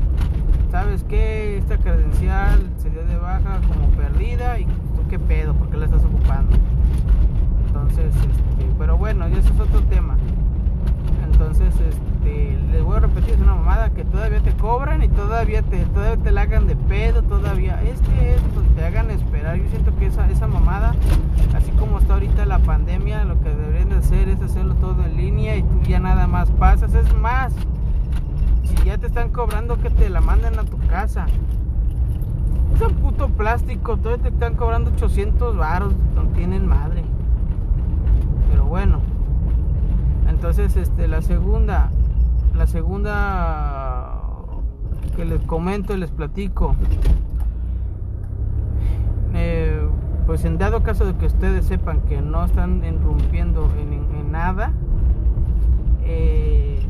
¿Sabes 0.72 1.04
que 1.06 1.58
Esta 1.58 1.78
credencial 1.78 2.60
se 2.78 2.89
dio 2.89 3.06
de 3.06 3.15
baja 3.17 3.62
como 3.67 3.89
perdida 3.91 4.60
y 4.60 4.65
tú 4.65 5.08
qué 5.10 5.17
pedo, 5.17 5.54
¿por 5.54 5.70
qué 5.70 5.78
la 5.78 5.86
estás 5.86 6.04
ocupando? 6.04 6.58
Entonces, 7.67 8.13
este, 8.15 8.65
pero 8.78 8.98
bueno, 8.98 9.28
ya 9.30 9.39
eso 9.39 9.54
es 9.54 9.60
otro 9.60 9.82
tema. 9.84 10.17
Entonces, 11.49 11.79
este, 11.79 12.60
les 12.73 12.83
voy 12.83 12.97
a 12.97 12.99
repetir, 12.99 13.36
es 13.36 13.39
una 13.39 13.55
mamada 13.55 13.89
que 13.91 14.03
todavía 14.03 14.41
te 14.41 14.51
cobran 14.51 15.01
y 15.01 15.07
todavía 15.07 15.62
te, 15.62 15.86
todavía 15.86 16.21
te 16.21 16.31
la 16.31 16.41
hagan 16.41 16.67
de 16.67 16.75
pedo, 16.75 17.23
todavía. 17.23 17.81
Es 17.83 18.01
que 18.01 18.36
esto, 18.36 18.63
te 18.75 18.83
hagan 18.83 19.10
esperar. 19.12 19.55
Yo 19.55 19.63
siento 19.69 19.95
que 19.95 20.07
esa, 20.07 20.29
esa 20.29 20.45
mamada, 20.45 20.93
así 21.55 21.71
como 21.79 21.99
está 21.99 22.15
ahorita 22.15 22.45
la 22.45 22.60
pandemia, 22.60 23.23
lo 23.23 23.39
que 23.39 23.47
deberían 23.47 23.88
de 23.88 23.95
hacer 23.95 24.27
es 24.27 24.41
hacerlo 24.41 24.75
todo 24.75 25.05
en 25.05 25.15
línea 25.15 25.55
y 25.55 25.63
tú 25.63 25.83
ya 25.83 26.01
nada 26.01 26.27
más 26.27 26.51
pasas. 26.51 26.93
Es 26.93 27.15
más, 27.15 27.53
si 28.63 28.75
ya 28.83 28.97
te 28.97 29.07
están 29.07 29.29
cobrando 29.29 29.79
que 29.79 29.89
te 29.89 30.10
la 30.10 30.19
manden 30.19 30.60
a 30.60 30.63
tu 30.63 30.77
casa. 30.88 31.27
Es 32.75 32.81
un 32.81 32.93
puto 32.95 33.29
plástico, 33.29 33.95
todavía 33.95 34.23
te 34.23 34.29
están 34.29 34.55
cobrando 34.55 34.91
800 34.91 35.55
varos, 35.55 35.93
no 36.13 36.23
tienen 36.33 36.67
madre. 36.67 37.05
Pero 38.51 38.65
bueno. 38.65 39.07
Entonces, 40.38 40.78
este, 40.78 41.08
la 41.08 41.23
segunda, 41.23 41.89
la 42.56 42.67
segunda 42.67 44.21
que 45.15 45.26
les 45.26 45.41
comento 45.41 45.95
y 45.95 45.97
les 45.97 46.12
platico. 46.12 46.76
Eh, 49.34 49.82
pues 50.28 50.45
en 50.45 50.60
dado 50.60 50.84
caso 50.84 51.08
de 51.08 51.15
que 51.15 51.26
ustedes 51.26 51.65
sepan 51.65 52.02
que 52.02 52.21
no 52.21 52.45
están 52.45 52.86
irrumpiendo 52.86 53.67
en, 53.80 54.32
nada, 54.32 54.73
eh, 56.04 56.86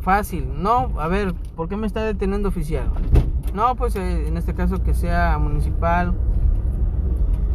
fácil, 0.00 0.50
no, 0.54 0.90
a 1.00 1.08
ver, 1.08 1.32
¿por 1.56 1.70
qué 1.70 1.78
me 1.78 1.86
está 1.86 2.02
deteniendo 2.02 2.50
oficial? 2.50 2.90
No, 3.54 3.74
pues 3.74 3.96
eh, 3.96 4.28
en 4.28 4.36
este 4.36 4.52
caso 4.52 4.82
que 4.82 4.92
sea 4.92 5.38
municipal, 5.38 6.12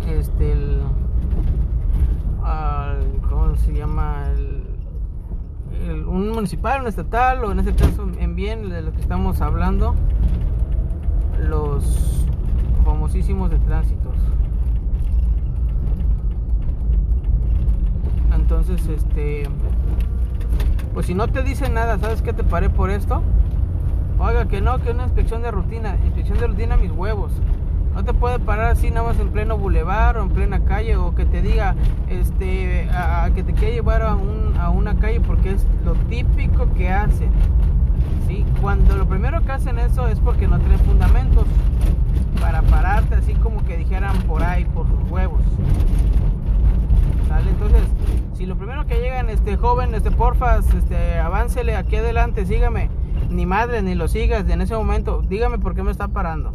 este, 0.07 0.53
el, 0.53 0.81
¿cómo 3.41 3.55
se 3.55 3.73
llama? 3.73 4.25
El, 5.87 6.05
un 6.05 6.29
municipal, 6.29 6.81
un 6.81 6.87
estatal, 6.87 7.43
o 7.43 7.51
en 7.51 7.59
este 7.59 7.73
caso 7.73 8.07
en 8.19 8.35
bien 8.35 8.69
de 8.69 8.83
lo 8.83 8.91
que 8.91 9.01
estamos 9.01 9.41
hablando, 9.41 9.95
los 11.39 12.27
famosísimos 12.85 13.49
de 13.49 13.57
tránsitos. 13.59 14.15
Entonces, 18.35 18.85
este, 18.87 19.43
pues 20.93 21.07
si 21.07 21.15
no 21.15 21.27
te 21.27 21.41
dice 21.41 21.67
nada, 21.69 21.97
¿sabes 21.97 22.21
qué 22.21 22.33
te 22.33 22.43
paré 22.43 22.69
por 22.69 22.91
esto? 22.91 23.23
Oiga, 24.19 24.47
que 24.47 24.61
no, 24.61 24.79
que 24.81 24.91
una 24.91 25.03
inspección 25.03 25.41
de 25.41 25.49
rutina. 25.49 25.97
Inspección 26.05 26.37
de 26.37 26.45
rutina 26.45 26.77
mis 26.77 26.91
huevos. 26.91 27.31
No 27.93 28.03
te 28.03 28.13
puede 28.13 28.39
parar 28.39 28.71
así 28.71 28.89
nada 28.89 29.07
más 29.07 29.19
en 29.19 29.29
pleno 29.29 29.57
bulevar 29.57 30.17
o 30.17 30.23
en 30.23 30.29
plena 30.29 30.63
calle 30.63 30.95
o 30.95 31.13
que 31.13 31.25
te 31.25 31.41
diga 31.41 31.75
este 32.09 32.89
a, 32.91 33.29
que 33.35 33.43
te 33.43 33.53
quiera 33.53 33.73
llevar 33.73 34.01
a, 34.01 34.15
un, 34.15 34.55
a 34.57 34.69
una 34.69 34.95
calle 34.97 35.19
porque 35.19 35.51
es 35.51 35.65
lo 35.83 35.93
típico 35.93 36.71
que 36.73 36.89
hacen. 36.89 37.31
¿sí? 38.27 38.45
Cuando 38.61 38.95
lo 38.95 39.07
primero 39.07 39.43
que 39.45 39.51
hacen 39.51 39.77
eso 39.79 40.07
es 40.07 40.19
porque 40.19 40.47
no 40.47 40.59
tienen 40.59 40.79
fundamentos 40.79 41.45
para 42.39 42.61
pararte 42.61 43.15
así 43.15 43.33
como 43.35 43.63
que 43.65 43.77
dijeran 43.77 44.17
por 44.23 44.43
ahí, 44.43 44.65
por 44.65 44.87
sus 44.87 45.11
huevos. 45.11 45.41
Entonces, 47.61 47.83
si 48.33 48.45
lo 48.45 48.55
primero 48.55 48.87
que 48.87 48.99
llegan, 48.99 49.29
este 49.29 49.55
joven, 49.55 49.93
este 49.93 50.09
porfas, 50.09 50.65
este, 50.73 51.19
aváncele 51.19 51.75
aquí 51.75 51.95
adelante, 51.95 52.45
sígame 52.45 52.89
ni 53.29 53.45
madre, 53.45 53.81
ni 53.81 53.95
lo 53.95 54.07
sigas 54.07 54.49
en 54.49 54.61
ese 54.61 54.75
momento. 54.75 55.21
Dígame 55.21 55.59
por 55.59 55.75
qué 55.75 55.83
me 55.83 55.91
está 55.91 56.07
parando. 56.07 56.53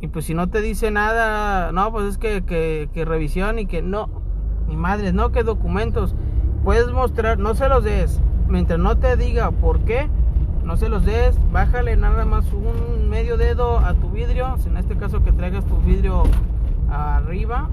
Y 0.00 0.08
pues 0.08 0.26
si 0.26 0.34
no 0.34 0.48
te 0.48 0.60
dice 0.60 0.90
nada, 0.90 1.72
no, 1.72 1.90
pues 1.90 2.06
es 2.06 2.18
que, 2.18 2.42
que, 2.42 3.04
revisión 3.04 3.58
y 3.58 3.66
que 3.66 3.82
no, 3.82 4.08
ni 4.68 4.76
madre, 4.76 5.12
no, 5.12 5.32
que 5.32 5.42
documentos. 5.42 6.14
Puedes 6.62 6.90
mostrar, 6.92 7.38
no 7.38 7.54
se 7.54 7.68
los 7.68 7.84
des. 7.84 8.20
Mientras 8.48 8.78
no 8.78 8.96
te 8.96 9.16
diga 9.16 9.50
por 9.50 9.80
qué, 9.80 10.08
no 10.64 10.76
se 10.76 10.88
los 10.88 11.04
des. 11.04 11.36
Bájale 11.50 11.96
nada 11.96 12.24
más 12.24 12.52
un 12.52 13.08
medio 13.08 13.36
dedo 13.36 13.78
a 13.78 13.94
tu 13.94 14.10
vidrio. 14.10 14.54
En 14.66 14.76
este 14.76 14.96
caso 14.96 15.24
que 15.24 15.32
traigas 15.32 15.64
tu 15.64 15.78
vidrio 15.78 16.22
arriba. 16.88 17.68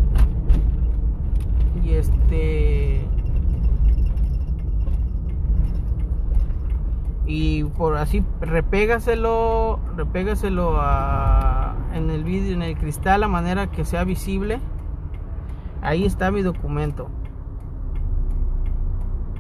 Y 1.84 1.94
este 1.94 3.06
y 7.28 7.64
por 7.64 7.98
así 7.98 8.24
repégaselo 8.40 9.80
repégaselo 9.96 10.76
a, 10.78 11.76
en 11.94 12.10
el 12.12 12.24
vídeo 12.24 12.54
en 12.54 12.62
el 12.62 12.78
cristal 12.78 13.24
a 13.24 13.28
manera 13.28 13.68
que 13.68 13.86
sea 13.86 14.04
visible. 14.04 14.60
Ahí 15.82 16.06
está 16.06 16.32
mi 16.32 16.42
documento. 16.42 17.10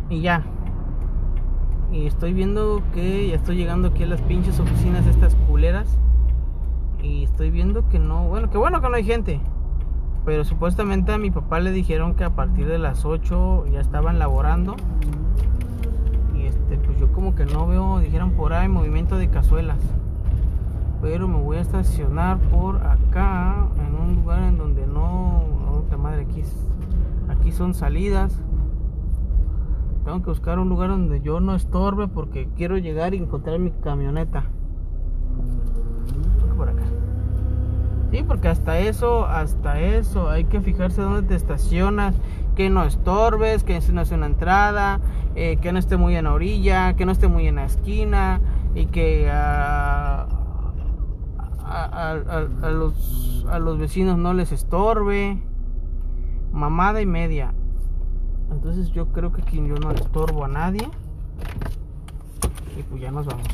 Y 0.09 0.21
ya. 0.21 0.43
Y 1.91 2.07
estoy 2.07 2.33
viendo 2.33 2.81
que 2.93 3.29
ya 3.29 3.35
estoy 3.35 3.55
llegando 3.55 3.89
aquí 3.89 4.03
a 4.03 4.07
las 4.07 4.21
pinches 4.21 4.59
oficinas 4.59 5.05
estas 5.07 5.35
culeras. 5.47 5.97
Y 7.01 7.23
estoy 7.23 7.51
viendo 7.51 7.87
que 7.89 7.99
no 7.99 8.27
bueno 8.27 8.49
que 8.49 8.57
bueno 8.57 8.81
que 8.81 8.89
no 8.89 8.95
hay 8.95 9.03
gente. 9.03 9.39
Pero 10.25 10.43
supuestamente 10.43 11.11
a 11.11 11.19
mi 11.19 11.29
papá 11.29 11.59
le 11.59 11.71
dijeron 11.71 12.15
que 12.15 12.23
a 12.23 12.31
partir 12.31 12.67
de 12.67 12.79
las 12.79 13.05
8 13.05 13.65
ya 13.71 13.79
estaban 13.79 14.17
laborando 14.17 14.75
pues 16.95 17.09
yo 17.09 17.13
como 17.13 17.35
que 17.35 17.45
no 17.45 17.67
veo, 17.67 17.99
dijeron 17.99 18.31
por 18.31 18.53
ahí, 18.53 18.67
movimiento 18.69 19.17
de 19.17 19.27
cazuelas. 19.29 19.79
Pero 21.01 21.27
me 21.27 21.41
voy 21.41 21.57
a 21.57 21.61
estacionar 21.61 22.39
por 22.39 22.77
acá, 22.77 23.67
en 23.77 23.95
un 23.95 24.15
lugar 24.15 24.43
en 24.43 24.57
donde 24.57 24.87
no, 24.87 25.43
madre, 25.99 26.21
aquí, 26.21 26.43
aquí 27.27 27.51
son 27.51 27.73
salidas. 27.73 28.41
Tengo 30.03 30.21
que 30.21 30.29
buscar 30.29 30.59
un 30.59 30.69
lugar 30.69 30.89
donde 30.89 31.19
yo 31.21 31.39
no 31.39 31.55
estorbe 31.55 32.07
porque 32.07 32.47
quiero 32.55 32.77
llegar 32.77 33.13
y 33.13 33.17
encontrar 33.17 33.59
mi 33.59 33.71
camioneta. 33.71 34.43
Por 36.55 36.69
acá. 36.69 36.83
Sí, 38.11 38.23
porque 38.25 38.47
hasta 38.47 38.79
eso, 38.79 39.25
hasta 39.25 39.81
eso, 39.81 40.29
hay 40.29 40.45
que 40.45 40.61
fijarse 40.61 41.01
dónde 41.01 41.23
te 41.23 41.35
estacionas 41.35 42.15
que 42.55 42.69
no 42.69 42.83
estorbes, 42.83 43.63
que 43.63 43.79
no 43.91 44.05
sea 44.05 44.17
una 44.17 44.25
entrada, 44.25 45.01
eh, 45.35 45.57
que 45.61 45.71
no 45.71 45.79
esté 45.79 45.97
muy 45.97 46.15
en 46.15 46.25
la 46.25 46.33
orilla, 46.33 46.95
que 46.95 47.05
no 47.05 47.11
esté 47.11 47.27
muy 47.27 47.47
en 47.47 47.55
la 47.55 47.65
esquina 47.65 48.41
y 48.73 48.87
que 48.87 49.29
a, 49.29 50.27
los, 52.71 53.45
a 53.49 53.59
los 53.59 53.77
vecinos 53.77 54.17
no 54.17 54.33
les 54.33 54.51
estorbe. 54.51 55.41
Mamada 56.51 57.01
y 57.01 57.05
media. 57.05 57.53
Entonces 58.49 58.91
yo 58.91 59.11
creo 59.11 59.33
que 59.33 59.41
aquí 59.41 59.57
yo 59.57 59.75
no 59.75 59.91
estorbo 59.91 60.45
a 60.45 60.47
nadie. 60.47 60.89
Y 62.77 62.83
pues 62.83 63.01
ya 63.01 63.11
nos 63.11 63.25
vamos. 63.25 63.47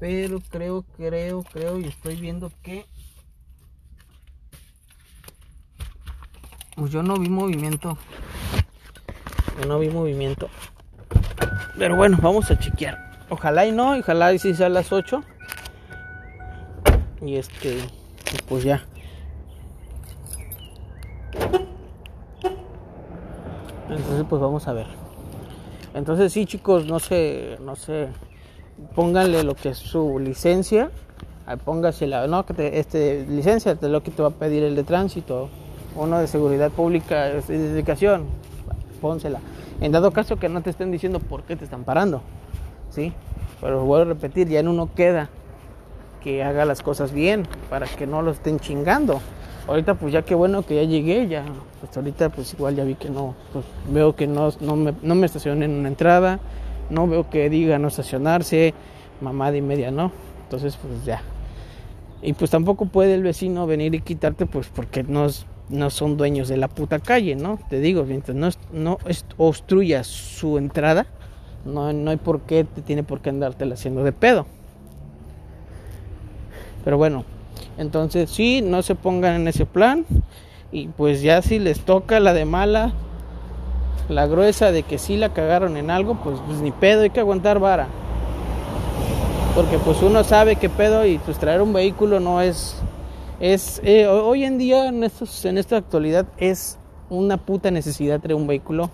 Pero 0.00 0.38
creo, 0.50 0.84
creo, 0.96 1.42
creo 1.42 1.78
y 1.78 1.84
estoy 1.84 2.16
viendo 2.16 2.50
que 2.62 2.86
Pues 6.78 6.92
yo 6.92 7.02
no 7.02 7.16
vi 7.16 7.28
movimiento. 7.28 7.98
Yo 9.60 9.66
no 9.66 9.80
vi 9.80 9.88
movimiento. 9.88 10.48
Pero 11.76 11.96
bueno, 11.96 12.18
vamos 12.22 12.50
a 12.52 12.58
chequear. 12.58 13.26
Ojalá 13.28 13.66
y 13.66 13.72
no, 13.72 13.98
ojalá 13.98 14.32
y 14.32 14.38
si 14.38 14.54
sea 14.54 14.66
a 14.66 14.70
las 14.70 14.92
8. 14.92 15.24
Y 17.22 17.34
este, 17.34 17.78
pues 18.48 18.62
ya. 18.62 18.86
Entonces 23.88 24.24
pues 24.28 24.40
vamos 24.40 24.68
a 24.68 24.72
ver. 24.72 24.86
Entonces 25.94 26.32
sí 26.32 26.46
chicos, 26.46 26.86
no 26.86 27.00
sé, 27.00 27.58
no 27.60 27.74
sé, 27.74 28.08
pónganle 28.94 29.42
lo 29.42 29.56
que 29.56 29.70
es 29.70 29.78
su 29.78 30.20
licencia, 30.20 30.90
póngasela, 31.64 32.26
no, 32.28 32.46
que 32.46 32.54
te, 32.54 32.78
este, 32.78 33.26
licencia, 33.26 33.74
de 33.74 33.88
lo 33.88 34.02
que 34.02 34.10
te 34.10 34.22
va 34.22 34.28
a 34.28 34.32
pedir 34.32 34.62
el 34.62 34.76
de 34.76 34.84
tránsito, 34.84 35.48
uno 35.98 36.18
de 36.18 36.26
seguridad 36.26 36.70
pública, 36.70 37.30
identificación, 37.48 38.26
pónsela. 39.00 39.40
En 39.80 39.92
dado 39.92 40.12
caso 40.12 40.36
que 40.36 40.48
no 40.48 40.62
te 40.62 40.70
estén 40.70 40.90
diciendo 40.90 41.18
por 41.18 41.42
qué 41.42 41.56
te 41.56 41.64
están 41.64 41.84
parando, 41.84 42.22
¿sí? 42.90 43.12
Pero 43.60 43.84
vuelvo 43.84 44.10
a 44.10 44.14
repetir, 44.14 44.48
ya 44.48 44.60
en 44.60 44.68
uno 44.68 44.90
queda 44.94 45.28
que 46.22 46.42
haga 46.42 46.64
las 46.64 46.82
cosas 46.82 47.12
bien 47.12 47.46
para 47.68 47.86
que 47.86 48.06
no 48.06 48.22
lo 48.22 48.30
estén 48.30 48.58
chingando. 48.58 49.20
Ahorita 49.66 49.94
pues 49.94 50.12
ya 50.12 50.22
que 50.22 50.34
bueno 50.34 50.62
que 50.62 50.76
ya 50.76 50.82
llegué, 50.82 51.28
ya 51.28 51.44
pues 51.80 51.96
ahorita 51.96 52.30
pues 52.30 52.54
igual 52.54 52.76
ya 52.76 52.84
vi 52.84 52.94
que 52.94 53.10
no, 53.10 53.34
pues 53.52 53.64
veo 53.90 54.16
que 54.16 54.26
no, 54.26 54.50
no, 54.60 54.76
me, 54.76 54.94
no 55.02 55.14
me 55.14 55.26
estacioné 55.26 55.66
en 55.66 55.72
una 55.72 55.88
entrada, 55.88 56.40
no 56.90 57.06
veo 57.06 57.28
que 57.28 57.50
diga 57.50 57.78
no 57.78 57.88
estacionarse, 57.88 58.72
mamada 59.20 59.56
y 59.56 59.62
media, 59.62 59.90
¿no? 59.90 60.10
Entonces 60.44 60.76
pues 60.76 61.04
ya. 61.04 61.22
Y 62.22 62.32
pues 62.32 62.50
tampoco 62.50 62.86
puede 62.86 63.14
el 63.14 63.22
vecino 63.22 63.66
venir 63.66 63.94
y 63.94 64.00
quitarte 64.00 64.46
pues 64.46 64.68
porque 64.68 65.02
no 65.02 65.26
es 65.26 65.46
no 65.70 65.90
son 65.90 66.16
dueños 66.16 66.48
de 66.48 66.56
la 66.56 66.68
puta 66.68 66.98
calle, 66.98 67.36
¿no? 67.36 67.58
Te 67.68 67.80
digo, 67.80 68.04
mientras 68.04 68.36
no, 68.36 68.48
no 68.72 68.98
obstruyas 69.36 70.06
su 70.06 70.58
entrada, 70.58 71.06
no, 71.64 71.92
no 71.92 72.10
hay 72.10 72.16
por 72.16 72.40
qué, 72.42 72.64
te 72.64 72.82
tiene 72.82 73.02
por 73.02 73.20
qué 73.20 73.30
andártela 73.30 73.74
haciendo 73.74 74.04
de 74.04 74.12
pedo. 74.12 74.46
Pero 76.84 76.96
bueno, 76.96 77.24
entonces 77.76 78.30
sí, 78.30 78.62
no 78.62 78.82
se 78.82 78.94
pongan 78.94 79.34
en 79.34 79.48
ese 79.48 79.66
plan. 79.66 80.06
Y 80.70 80.88
pues 80.88 81.22
ya 81.22 81.42
si 81.42 81.58
les 81.58 81.80
toca 81.80 82.20
la 82.20 82.34
de 82.34 82.44
mala, 82.44 82.92
la 84.08 84.26
gruesa 84.26 84.72
de 84.72 84.82
que 84.82 84.98
sí 84.98 85.16
la 85.16 85.32
cagaron 85.32 85.76
en 85.76 85.90
algo, 85.90 86.14
pues, 86.22 86.38
pues 86.46 86.60
ni 86.60 86.70
pedo, 86.70 87.02
hay 87.02 87.10
que 87.10 87.20
aguantar 87.20 87.58
vara. 87.58 87.88
Porque 89.54 89.78
pues 89.78 90.02
uno 90.02 90.24
sabe 90.24 90.56
que 90.56 90.68
pedo 90.68 91.04
y 91.04 91.18
pues 91.18 91.38
traer 91.38 91.62
un 91.62 91.72
vehículo 91.72 92.20
no 92.20 92.40
es 92.40 92.76
es, 93.40 93.80
eh, 93.84 94.06
hoy 94.06 94.44
en 94.44 94.58
día, 94.58 94.88
en, 94.88 95.04
estos, 95.04 95.44
en 95.44 95.58
esta 95.58 95.76
actualidad, 95.76 96.26
es 96.38 96.78
una 97.08 97.36
puta 97.36 97.70
necesidad 97.70 98.20
traer 98.20 98.34
un 98.34 98.46
vehículo. 98.46 98.90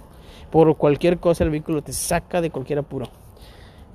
Por 0.50 0.76
cualquier 0.76 1.18
cosa 1.18 1.44
el 1.44 1.50
vehículo 1.50 1.83
te 1.83 1.92
saca 1.92 2.40
de 2.40 2.50
cualquier 2.50 2.80
apuro. 2.80 3.09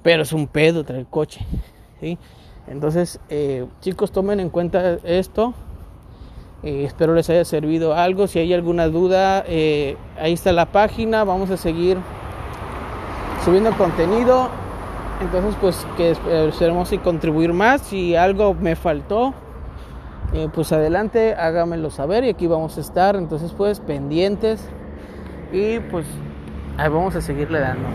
Pero 0.02 0.24
es 0.24 0.34
un 0.34 0.48
pedo 0.48 0.84
traer 0.84 1.06
coche. 1.06 1.46
¿sí? 2.00 2.18
Entonces, 2.68 3.20
eh, 3.30 3.66
chicos, 3.82 4.12
tomen 4.12 4.40
en 4.40 4.50
cuenta 4.50 4.98
esto. 5.04 5.54
Eh, 6.64 6.84
espero 6.84 7.14
les 7.14 7.30
haya 7.30 7.46
servido 7.46 7.94
algo. 7.94 8.28
Si 8.28 8.40
hay 8.40 8.54
alguna 8.54 8.88
duda, 8.88 9.42
ahí 9.42 10.34
está 10.34 10.52
la 10.52 10.66
página. 10.72 11.24
Vamos 11.24 11.52
a 11.52 11.58
seguir 11.58 11.98
subiendo 13.46 13.72
contenido. 13.78 14.50
Entonces, 15.22 15.56
pues 15.62 15.86
que 15.96 16.12
esperemos 16.48 16.92
y 16.92 16.98
contribuir 16.98 17.54
más. 17.54 17.82
Si 17.82 18.16
algo 18.16 18.54
me 18.54 18.76
faltó, 18.76 19.34
eh, 20.34 20.48
pues 20.54 20.72
adelante, 20.72 21.34
hágamelo 21.36 21.90
saber 21.90 22.24
y 22.24 22.30
aquí 22.30 22.48
vamos 22.48 22.78
a 22.78 22.82
estar. 22.82 23.16
Entonces, 23.16 23.54
pues 23.56 23.80
pendientes 23.80 24.64
y 25.52 25.80
pues 25.80 26.06
ahí 26.78 26.90
vamos 26.90 27.16
a 27.16 27.22
seguirle 27.22 27.60
dando. 27.60 27.88